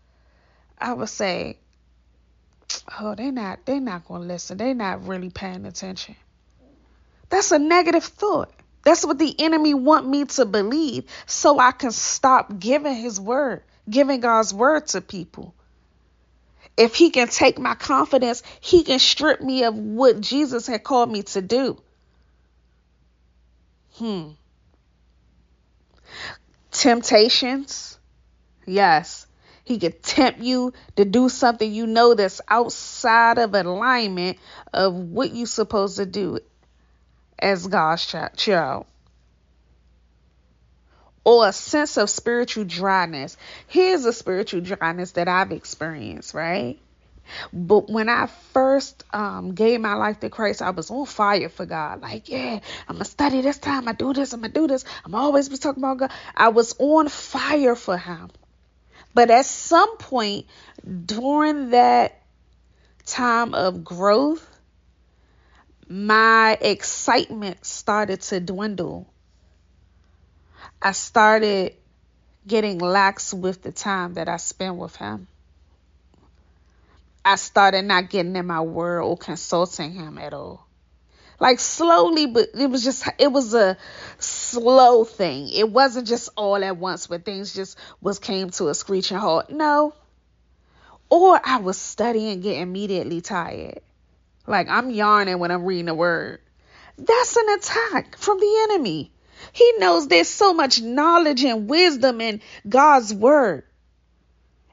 I 0.78 0.92
would 0.92 1.08
say, 1.08 1.58
oh, 3.00 3.14
they're 3.14 3.32
not 3.32 3.64
they're 3.64 3.80
not 3.80 4.06
gonna 4.06 4.24
listen. 4.24 4.58
They're 4.58 4.74
not 4.74 5.06
really 5.06 5.30
paying 5.30 5.64
attention. 5.64 6.16
That's 7.30 7.52
a 7.52 7.58
negative 7.58 8.04
thought. 8.04 8.52
That's 8.84 9.04
what 9.04 9.18
the 9.18 9.34
enemy 9.38 9.74
want 9.74 10.08
me 10.08 10.24
to 10.24 10.44
believe 10.44 11.04
so 11.26 11.58
I 11.58 11.72
can 11.72 11.90
stop 11.90 12.58
giving 12.58 12.94
his 12.94 13.20
word, 13.20 13.62
giving 13.88 14.20
God's 14.20 14.54
word 14.54 14.86
to 14.88 15.00
people. 15.00 15.54
If 16.76 16.94
he 16.94 17.10
can 17.10 17.28
take 17.28 17.58
my 17.58 17.74
confidence, 17.74 18.42
he 18.60 18.84
can 18.84 18.98
strip 18.98 19.40
me 19.40 19.64
of 19.64 19.74
what 19.74 20.20
Jesus 20.20 20.66
had 20.66 20.84
called 20.84 21.10
me 21.10 21.22
to 21.24 21.42
do. 21.42 21.82
Hmm. 23.94 24.28
Temptations. 26.70 27.98
Yes. 28.64 29.26
He 29.64 29.78
could 29.78 30.02
tempt 30.02 30.40
you 30.40 30.72
to 30.96 31.04
do 31.04 31.28
something 31.28 31.70
you 31.70 31.86
know 31.86 32.14
that's 32.14 32.40
outside 32.48 33.38
of 33.38 33.54
alignment 33.54 34.38
of 34.72 34.94
what 34.94 35.34
you're 35.34 35.46
supposed 35.46 35.96
to 35.96 36.06
do 36.06 36.38
as 37.38 37.66
God's 37.66 38.06
child. 38.36 38.86
Or 41.24 41.46
a 41.46 41.52
sense 41.52 41.98
of 41.98 42.08
spiritual 42.08 42.64
dryness. 42.64 43.36
Here's 43.66 44.04
a 44.04 44.12
spiritual 44.12 44.62
dryness 44.62 45.12
that 45.12 45.28
I've 45.28 45.52
experienced, 45.52 46.32
right? 46.32 46.78
But 47.52 47.90
when 47.90 48.08
I 48.08 48.26
first 48.52 49.04
um, 49.12 49.54
gave 49.54 49.80
my 49.80 49.94
life 49.94 50.20
to 50.20 50.30
Christ, 50.30 50.62
I 50.62 50.70
was 50.70 50.90
on 50.90 51.06
fire 51.06 51.48
for 51.48 51.66
God. 51.66 52.00
Like, 52.00 52.28
yeah, 52.28 52.60
I'm 52.88 52.96
gonna 52.96 53.04
study 53.04 53.40
this 53.42 53.58
time. 53.58 53.88
I 53.88 53.92
do 53.92 54.12
this. 54.12 54.32
I'm 54.32 54.40
gonna 54.40 54.52
do 54.52 54.66
this. 54.66 54.84
I'm 55.04 55.14
always 55.14 55.48
be 55.48 55.58
talking 55.58 55.82
about 55.82 55.98
God. 55.98 56.12
I 56.34 56.48
was 56.48 56.74
on 56.78 57.08
fire 57.08 57.74
for 57.74 57.96
Him. 57.96 58.30
But 59.14 59.30
at 59.30 59.46
some 59.46 59.96
point 59.98 60.46
during 61.04 61.70
that 61.70 62.22
time 63.04 63.54
of 63.54 63.84
growth, 63.84 64.46
my 65.88 66.58
excitement 66.60 67.64
started 67.64 68.20
to 68.20 68.40
dwindle. 68.40 69.06
I 70.82 70.92
started 70.92 71.74
getting 72.46 72.78
lax 72.78 73.32
with 73.32 73.62
the 73.62 73.72
time 73.72 74.14
that 74.14 74.28
I 74.28 74.36
spent 74.36 74.76
with 74.76 74.96
him. 74.96 75.26
I 77.24 77.36
started 77.36 77.82
not 77.82 78.10
getting 78.10 78.36
in 78.36 78.46
my 78.46 78.60
word 78.60 79.02
or 79.02 79.16
consulting 79.16 79.92
him 79.92 80.18
at 80.18 80.32
all. 80.32 80.66
Like 81.40 81.60
slowly, 81.60 82.26
but 82.26 82.48
it 82.58 82.68
was 82.68 82.82
just 82.82 83.08
it 83.18 83.30
was 83.30 83.54
a 83.54 83.76
slow 84.18 85.04
thing. 85.04 85.48
It 85.48 85.70
wasn't 85.70 86.08
just 86.08 86.30
all 86.36 86.62
at 86.64 86.76
once 86.76 87.08
where 87.08 87.18
things 87.18 87.54
just 87.54 87.78
was 88.00 88.18
came 88.18 88.50
to 88.50 88.68
a 88.68 88.74
screeching 88.74 89.18
halt. 89.18 89.50
No. 89.50 89.94
Or 91.10 91.40
I 91.42 91.58
was 91.58 91.78
studying, 91.78 92.40
get 92.40 92.58
immediately 92.58 93.20
tired. 93.20 93.80
Like 94.48 94.68
I'm 94.68 94.90
yarning 94.90 95.38
when 95.38 95.50
I'm 95.50 95.64
reading 95.64 95.86
the 95.86 95.94
word. 95.94 96.40
That's 96.96 97.36
an 97.36 97.48
attack 97.50 98.16
from 98.16 98.40
the 98.40 98.68
enemy. 98.70 99.12
He 99.52 99.74
knows 99.78 100.08
there's 100.08 100.28
so 100.28 100.52
much 100.52 100.80
knowledge 100.80 101.44
and 101.44 101.68
wisdom 101.68 102.20
in 102.20 102.40
God's 102.68 103.14
word. 103.14 103.64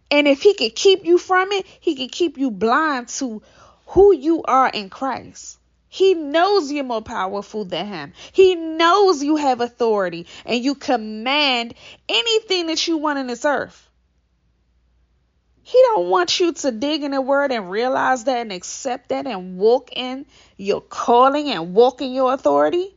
And 0.09 0.27
if 0.27 0.41
he 0.41 0.53
could 0.53 0.75
keep 0.75 1.05
you 1.05 1.17
from 1.17 1.51
it, 1.51 1.65
he 1.79 1.95
could 1.95 2.11
keep 2.11 2.37
you 2.37 2.51
blind 2.51 3.09
to 3.09 3.41
who 3.87 4.13
you 4.13 4.43
are 4.43 4.69
in 4.69 4.89
Christ. 4.89 5.59
He 5.89 6.13
knows 6.13 6.71
you're 6.71 6.83
more 6.83 7.01
powerful 7.01 7.65
than 7.65 7.87
him. 7.87 8.13
He 8.31 8.55
knows 8.55 9.23
you 9.23 9.35
have 9.37 9.61
authority 9.61 10.27
and 10.45 10.63
you 10.63 10.75
command 10.75 11.73
anything 12.09 12.67
that 12.67 12.87
you 12.87 12.97
want 12.97 13.19
in 13.19 13.27
this 13.27 13.45
earth. 13.45 13.84
He 15.67 15.81
don't 15.81 16.11
want 16.11 16.39
you 16.39 16.53
to 16.53 16.71
dig 16.71 17.01
in 17.01 17.09
the 17.09 17.19
word 17.19 17.51
and 17.51 17.71
realize 17.71 18.25
that 18.25 18.37
and 18.37 18.53
accept 18.53 19.09
that 19.09 19.25
and 19.25 19.57
walk 19.57 19.89
in 19.93 20.27
your 20.57 20.79
calling 20.79 21.49
and 21.49 21.73
walk 21.73 22.03
in 22.03 22.13
your 22.13 22.35
authority. 22.35 22.93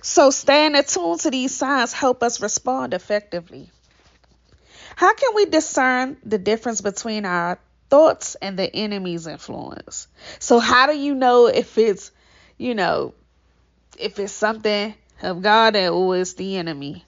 So 0.00 0.30
staying 0.30 0.76
attuned 0.76 1.20
to 1.20 1.30
these 1.30 1.54
signs 1.54 1.92
help 1.92 2.22
us 2.22 2.40
respond 2.40 2.94
effectively. 2.94 3.70
How 4.96 5.14
can 5.14 5.34
we 5.34 5.44
discern 5.44 6.16
the 6.24 6.38
difference 6.38 6.80
between 6.80 7.26
our 7.26 7.58
thoughts 7.90 8.34
and 8.36 8.58
the 8.58 8.74
enemy's 8.74 9.26
influence? 9.26 10.08
So 10.38 10.58
how 10.58 10.86
do 10.86 10.96
you 10.96 11.14
know 11.14 11.48
if 11.48 11.76
it's, 11.76 12.10
you 12.56 12.74
know, 12.74 13.12
if 13.98 14.18
it's 14.18 14.32
something 14.32 14.94
of 15.22 15.42
God 15.42 15.76
or 15.76 16.16
it's 16.16 16.32
the 16.32 16.56
enemy? 16.56 17.04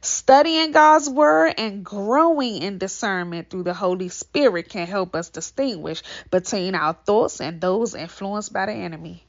Studying 0.00 0.70
God's 0.70 1.10
word 1.10 1.54
and 1.58 1.84
growing 1.84 2.62
in 2.62 2.78
discernment 2.78 3.50
through 3.50 3.64
the 3.64 3.74
Holy 3.74 4.08
Spirit 4.08 4.68
can 4.68 4.86
help 4.86 5.14
us 5.14 5.28
distinguish 5.28 6.02
between 6.30 6.74
our 6.74 6.92
thoughts 6.92 7.40
and 7.40 7.60
those 7.60 7.94
influenced 7.94 8.52
by 8.52 8.66
the 8.66 8.72
enemy. 8.72 9.24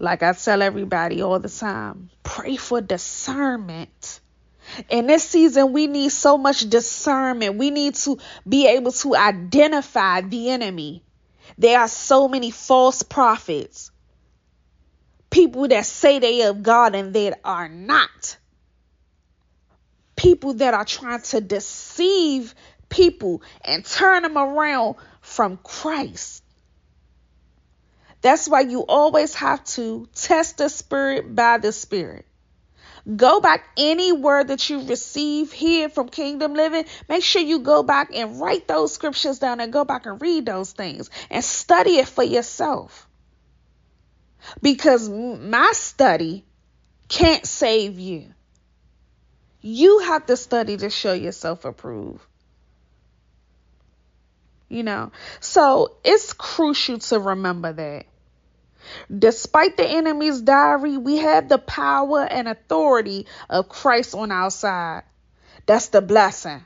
Like 0.00 0.22
I 0.22 0.32
tell 0.32 0.62
everybody 0.62 1.22
all 1.22 1.38
the 1.38 1.48
time, 1.48 2.10
pray 2.22 2.56
for 2.56 2.80
discernment. 2.80 4.20
In 4.88 5.06
this 5.06 5.28
season, 5.28 5.72
we 5.72 5.86
need 5.86 6.10
so 6.10 6.38
much 6.38 6.68
discernment. 6.68 7.56
We 7.56 7.70
need 7.70 7.94
to 7.96 8.18
be 8.48 8.66
able 8.66 8.92
to 8.92 9.14
identify 9.14 10.22
the 10.22 10.50
enemy. 10.50 11.02
There 11.56 11.78
are 11.78 11.88
so 11.88 12.28
many 12.28 12.50
false 12.50 13.02
prophets, 13.02 13.90
people 15.30 15.68
that 15.68 15.86
say 15.86 16.18
they 16.18 16.42
of 16.42 16.62
God 16.62 16.94
and 16.94 17.14
they 17.14 17.32
are 17.44 17.68
not 17.68 18.38
people 20.16 20.54
that 20.54 20.74
are 20.74 20.84
trying 20.84 21.22
to 21.22 21.40
deceive 21.40 22.54
people 22.88 23.42
and 23.64 23.84
turn 23.84 24.22
them 24.22 24.36
around 24.36 24.96
from 25.20 25.58
Christ. 25.58 26.42
That's 28.22 28.48
why 28.48 28.60
you 28.60 28.80
always 28.80 29.34
have 29.34 29.62
to 29.64 30.08
test 30.14 30.58
the 30.58 30.68
spirit 30.68 31.34
by 31.34 31.58
the 31.58 31.70
spirit. 31.70 32.26
Go 33.14 33.40
back 33.40 33.68
any 33.76 34.10
word 34.10 34.48
that 34.48 34.68
you 34.68 34.82
receive 34.82 35.52
here 35.52 35.88
from 35.88 36.08
Kingdom 36.08 36.54
Living. 36.54 36.86
Make 37.08 37.22
sure 37.22 37.40
you 37.40 37.60
go 37.60 37.84
back 37.84 38.10
and 38.12 38.40
write 38.40 38.66
those 38.66 38.92
scriptures 38.92 39.38
down 39.38 39.60
and 39.60 39.72
go 39.72 39.84
back 39.84 40.06
and 40.06 40.20
read 40.20 40.46
those 40.46 40.72
things 40.72 41.08
and 41.30 41.44
study 41.44 41.98
it 41.98 42.08
for 42.08 42.24
yourself. 42.24 43.06
Because 44.60 45.08
my 45.08 45.70
study 45.72 46.44
can't 47.08 47.46
save 47.46 48.00
you. 48.00 48.34
You 49.68 49.98
have 49.98 50.26
to 50.26 50.36
study 50.36 50.76
to 50.76 50.90
show 50.90 51.12
yourself 51.12 51.64
approved. 51.64 52.24
You 54.68 54.84
know, 54.84 55.10
so 55.40 55.96
it's 56.04 56.32
crucial 56.32 57.00
to 57.00 57.18
remember 57.18 57.72
that. 57.72 58.06
Despite 59.10 59.76
the 59.76 59.84
enemy's 59.84 60.40
diary, 60.40 60.96
we 60.98 61.16
have 61.16 61.48
the 61.48 61.58
power 61.58 62.22
and 62.22 62.46
authority 62.46 63.26
of 63.50 63.68
Christ 63.68 64.14
on 64.14 64.30
our 64.30 64.52
side. 64.52 65.02
That's 65.66 65.88
the 65.88 66.00
blessing. 66.00 66.64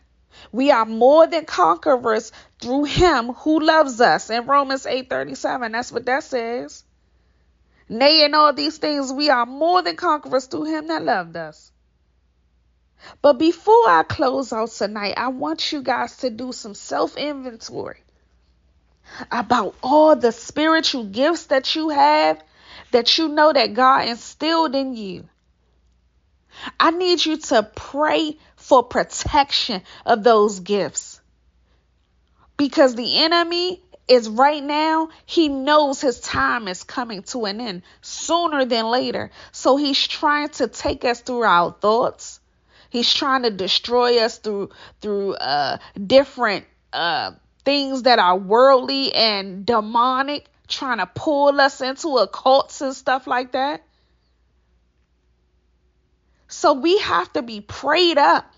We 0.52 0.70
are 0.70 0.84
more 0.84 1.26
than 1.26 1.46
conquerors 1.46 2.32
through 2.60 2.84
him 2.84 3.28
who 3.32 3.60
loves 3.60 4.02
us. 4.02 4.28
In 4.28 4.44
Romans 4.44 4.84
8:37, 4.84 5.72
that's 5.72 5.90
what 5.90 6.04
that 6.04 6.22
says. 6.22 6.84
Nay, 7.88 8.26
in 8.26 8.34
all 8.34 8.52
these 8.52 8.76
things, 8.76 9.10
we 9.10 9.30
are 9.30 9.46
more 9.46 9.80
than 9.80 9.96
conquerors 9.96 10.44
through 10.44 10.64
him 10.64 10.88
that 10.88 11.02
loved 11.02 11.38
us. 11.38 11.69
But 13.22 13.34
before 13.34 13.88
I 13.88 14.02
close 14.02 14.52
out 14.52 14.70
tonight, 14.70 15.14
I 15.16 15.28
want 15.28 15.72
you 15.72 15.82
guys 15.82 16.18
to 16.18 16.30
do 16.30 16.52
some 16.52 16.74
self 16.74 17.16
inventory 17.16 18.02
about 19.30 19.74
all 19.82 20.16
the 20.16 20.32
spiritual 20.32 21.04
gifts 21.04 21.46
that 21.46 21.74
you 21.74 21.88
have 21.88 22.42
that 22.92 23.18
you 23.18 23.28
know 23.28 23.52
that 23.52 23.74
God 23.74 24.08
instilled 24.08 24.74
in 24.74 24.94
you. 24.94 25.28
I 26.78 26.90
need 26.90 27.24
you 27.24 27.38
to 27.38 27.62
pray 27.62 28.36
for 28.56 28.82
protection 28.82 29.82
of 30.04 30.22
those 30.22 30.60
gifts. 30.60 31.20
Because 32.56 32.94
the 32.94 33.18
enemy 33.18 33.80
is 34.08 34.28
right 34.28 34.62
now, 34.62 35.08
he 35.24 35.48
knows 35.48 36.00
his 36.00 36.20
time 36.20 36.68
is 36.68 36.82
coming 36.82 37.22
to 37.22 37.44
an 37.44 37.60
end 37.60 37.82
sooner 38.02 38.64
than 38.64 38.86
later. 38.86 39.30
So 39.52 39.76
he's 39.76 40.06
trying 40.06 40.48
to 40.50 40.68
take 40.68 41.04
us 41.04 41.20
through 41.20 41.44
our 41.44 41.72
thoughts. 41.72 42.39
He's 42.90 43.12
trying 43.12 43.44
to 43.44 43.50
destroy 43.50 44.18
us 44.18 44.38
through 44.38 44.70
through 45.00 45.34
uh 45.34 45.78
different 46.06 46.66
uh 46.92 47.32
things 47.64 48.02
that 48.02 48.18
are 48.18 48.36
worldly 48.36 49.14
and 49.14 49.64
demonic, 49.64 50.46
trying 50.68 50.98
to 50.98 51.06
pull 51.06 51.60
us 51.60 51.80
into 51.80 52.08
occults 52.08 52.80
and 52.80 52.94
stuff 52.94 53.26
like 53.26 53.52
that. 53.52 53.82
So 56.48 56.72
we 56.72 56.98
have 56.98 57.32
to 57.34 57.42
be 57.42 57.60
prayed 57.60 58.18
up. 58.18 58.52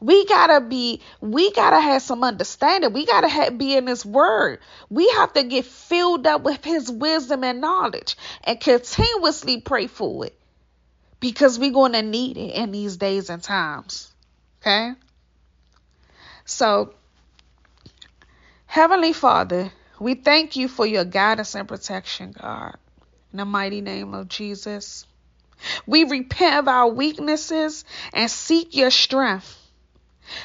We 0.00 0.24
gotta 0.24 0.62
be, 0.62 1.02
we 1.20 1.52
gotta 1.52 1.78
have 1.78 2.00
some 2.00 2.24
understanding. 2.24 2.92
We 2.92 3.04
gotta 3.04 3.28
have, 3.28 3.58
be 3.58 3.76
in 3.76 3.86
His 3.86 4.04
Word. 4.04 4.60
We 4.88 5.08
have 5.10 5.34
to 5.34 5.42
get 5.42 5.66
filled 5.66 6.26
up 6.26 6.42
with 6.42 6.64
His 6.64 6.90
wisdom 6.90 7.44
and 7.44 7.60
knowledge 7.60 8.16
and 8.42 8.58
continuously 8.58 9.60
pray 9.60 9.86
for 9.86 10.24
it 10.24 10.39
because 11.20 11.58
we're 11.58 11.70
going 11.70 11.92
to 11.92 12.02
need 12.02 12.36
it 12.38 12.54
in 12.54 12.72
these 12.72 12.96
days 12.96 13.30
and 13.30 13.42
times. 13.42 14.12
Okay? 14.60 14.92
So, 16.44 16.94
Heavenly 18.66 19.12
Father, 19.12 19.70
we 20.00 20.14
thank 20.14 20.56
you 20.56 20.66
for 20.66 20.86
your 20.86 21.04
guidance 21.04 21.54
and 21.54 21.68
protection, 21.68 22.34
God. 22.40 22.76
In 23.32 23.36
the 23.36 23.44
mighty 23.44 23.80
name 23.80 24.14
of 24.14 24.28
Jesus. 24.28 25.06
We 25.86 26.04
repent 26.04 26.56
of 26.56 26.68
our 26.68 26.88
weaknesses 26.88 27.84
and 28.12 28.30
seek 28.30 28.74
your 28.74 28.90
strength. 28.90 29.56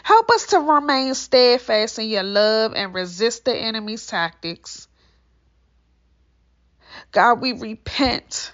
Help 0.03 0.29
us 0.29 0.47
to 0.47 0.59
remain 0.59 1.13
steadfast 1.13 1.99
in 1.99 2.09
your 2.09 2.23
love 2.23 2.73
and 2.75 2.93
resist 2.93 3.45
the 3.45 3.55
enemy's 3.55 4.05
tactics. 4.05 4.88
God, 7.11 7.39
we 7.41 7.53
repent 7.53 8.51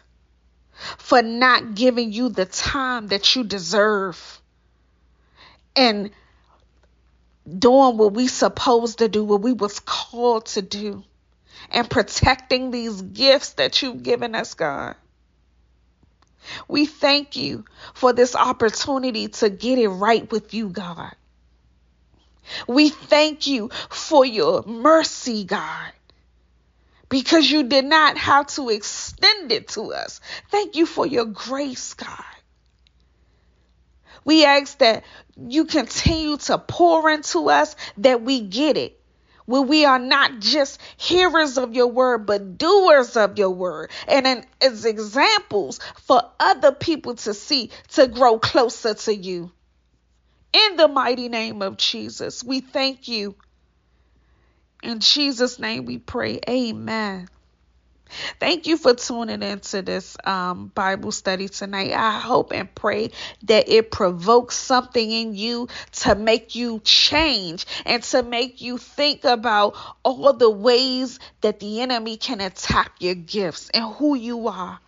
for 0.97 1.21
not 1.21 1.75
giving 1.75 2.11
you 2.11 2.29
the 2.29 2.45
time 2.45 3.07
that 3.07 3.35
you 3.35 3.43
deserve 3.43 4.41
and 5.75 6.11
doing 7.57 7.97
what 7.97 8.13
we 8.13 8.27
supposed 8.27 8.99
to 8.99 9.07
do, 9.07 9.23
what 9.23 9.41
we 9.41 9.53
was 9.53 9.79
called 9.79 10.45
to 10.47 10.61
do, 10.61 11.03
and 11.69 11.89
protecting 11.89 12.71
these 12.71 13.01
gifts 13.01 13.53
that 13.53 13.81
you've 13.81 14.03
given 14.03 14.35
us, 14.35 14.53
God. 14.53 14.95
We 16.67 16.85
thank 16.85 17.35
you 17.35 17.65
for 17.93 18.13
this 18.13 18.35
opportunity 18.35 19.27
to 19.27 19.49
get 19.49 19.77
it 19.77 19.89
right 19.89 20.29
with 20.31 20.53
you, 20.53 20.69
God. 20.69 21.13
We 22.67 22.89
thank 22.89 23.47
you 23.47 23.69
for 23.89 24.25
your 24.25 24.63
mercy, 24.63 25.43
God, 25.43 25.91
because 27.11 27.51
you 27.51 27.63
did 27.63 27.83
not 27.83 28.17
have 28.17 28.47
to 28.47 28.69
extend 28.69 29.51
it 29.51 29.67
to 29.67 29.93
us. 29.93 30.21
Thank 30.49 30.77
you 30.77 30.85
for 30.85 31.05
your 31.05 31.25
grace, 31.25 31.93
God. 31.93 32.23
We 34.23 34.45
ask 34.45 34.77
that 34.77 35.03
you 35.35 35.65
continue 35.65 36.37
to 36.37 36.57
pour 36.57 37.09
into 37.09 37.49
us, 37.49 37.75
that 37.97 38.21
we 38.21 38.39
get 38.39 38.77
it. 38.77 38.97
Where 39.45 39.61
we 39.61 39.83
are 39.83 39.99
not 39.99 40.39
just 40.39 40.79
hearers 40.95 41.57
of 41.57 41.73
your 41.73 41.87
word, 41.87 42.25
but 42.25 42.57
doers 42.57 43.17
of 43.17 43.37
your 43.37 43.49
word. 43.49 43.91
And 44.07 44.45
as 44.61 44.85
examples 44.85 45.81
for 46.03 46.21
other 46.39 46.71
people 46.71 47.15
to 47.15 47.33
see 47.33 47.71
to 47.89 48.07
grow 48.07 48.39
closer 48.39 48.93
to 48.93 49.13
you. 49.13 49.51
In 50.53 50.77
the 50.77 50.87
mighty 50.87 51.27
name 51.27 51.61
of 51.61 51.75
Jesus, 51.75 52.41
we 52.41 52.61
thank 52.61 53.09
you. 53.09 53.35
In 54.83 54.99
Jesus' 54.99 55.59
name 55.59 55.85
we 55.85 55.97
pray. 55.97 56.39
Amen. 56.47 57.27
Thank 58.39 58.67
you 58.67 58.77
for 58.77 58.93
tuning 58.93 59.41
into 59.41 59.81
this 59.81 60.17
um, 60.25 60.67
Bible 60.75 61.11
study 61.11 61.47
tonight. 61.47 61.93
I 61.93 62.19
hope 62.19 62.51
and 62.51 62.73
pray 62.73 63.11
that 63.43 63.69
it 63.69 63.89
provokes 63.89 64.55
something 64.55 65.09
in 65.11 65.33
you 65.33 65.69
to 65.93 66.15
make 66.15 66.55
you 66.55 66.81
change 66.83 67.65
and 67.85 68.03
to 68.03 68.23
make 68.23 68.61
you 68.61 68.77
think 68.77 69.23
about 69.23 69.77
all 70.03 70.33
the 70.33 70.49
ways 70.49 71.19
that 71.41 71.59
the 71.59 71.81
enemy 71.81 72.17
can 72.17 72.41
attack 72.41 72.93
your 72.99 73.15
gifts 73.15 73.69
and 73.69 73.93
who 73.95 74.15
you 74.15 74.47
are. 74.49 74.79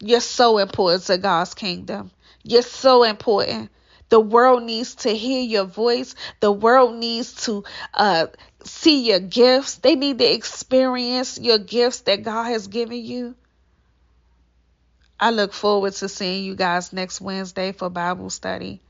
You're 0.00 0.20
so 0.20 0.58
important 0.58 1.04
to 1.04 1.18
God's 1.18 1.54
kingdom. 1.54 2.10
You're 2.42 2.62
so 2.62 3.02
important. 3.04 3.70
The 4.08 4.20
world 4.20 4.62
needs 4.62 4.94
to 4.96 5.10
hear 5.10 5.42
your 5.42 5.64
voice. 5.64 6.14
The 6.40 6.52
world 6.52 6.96
needs 6.96 7.44
to 7.46 7.64
uh, 7.94 8.26
see 8.64 9.08
your 9.08 9.20
gifts. 9.20 9.76
They 9.76 9.94
need 9.94 10.18
to 10.18 10.32
experience 10.32 11.38
your 11.38 11.58
gifts 11.58 12.00
that 12.02 12.22
God 12.22 12.44
has 12.44 12.66
given 12.68 13.04
you. 13.04 13.34
I 15.20 15.30
look 15.30 15.52
forward 15.52 15.94
to 15.94 16.08
seeing 16.08 16.44
you 16.44 16.54
guys 16.54 16.92
next 16.92 17.20
Wednesday 17.20 17.72
for 17.72 17.90
Bible 17.90 18.30
study. 18.30 18.80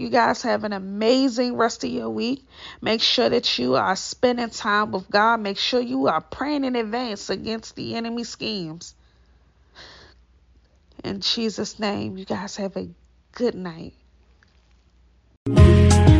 You 0.00 0.08
guys 0.08 0.40
have 0.42 0.64
an 0.64 0.72
amazing 0.72 1.56
rest 1.56 1.84
of 1.84 1.90
your 1.90 2.08
week. 2.08 2.46
Make 2.80 3.02
sure 3.02 3.28
that 3.28 3.58
you 3.58 3.74
are 3.74 3.94
spending 3.96 4.48
time 4.48 4.92
with 4.92 5.10
God. 5.10 5.40
Make 5.40 5.58
sure 5.58 5.78
you 5.78 6.06
are 6.06 6.22
praying 6.22 6.64
in 6.64 6.74
advance 6.74 7.28
against 7.28 7.76
the 7.76 7.94
enemy 7.94 8.24
schemes. 8.24 8.94
In 11.04 11.20
Jesus' 11.20 11.78
name, 11.78 12.16
you 12.16 12.24
guys 12.24 12.56
have 12.56 12.76
a 12.76 12.88
good 13.32 13.54
night. 13.54 13.92
Thank 15.56 16.10
you. 16.10 16.19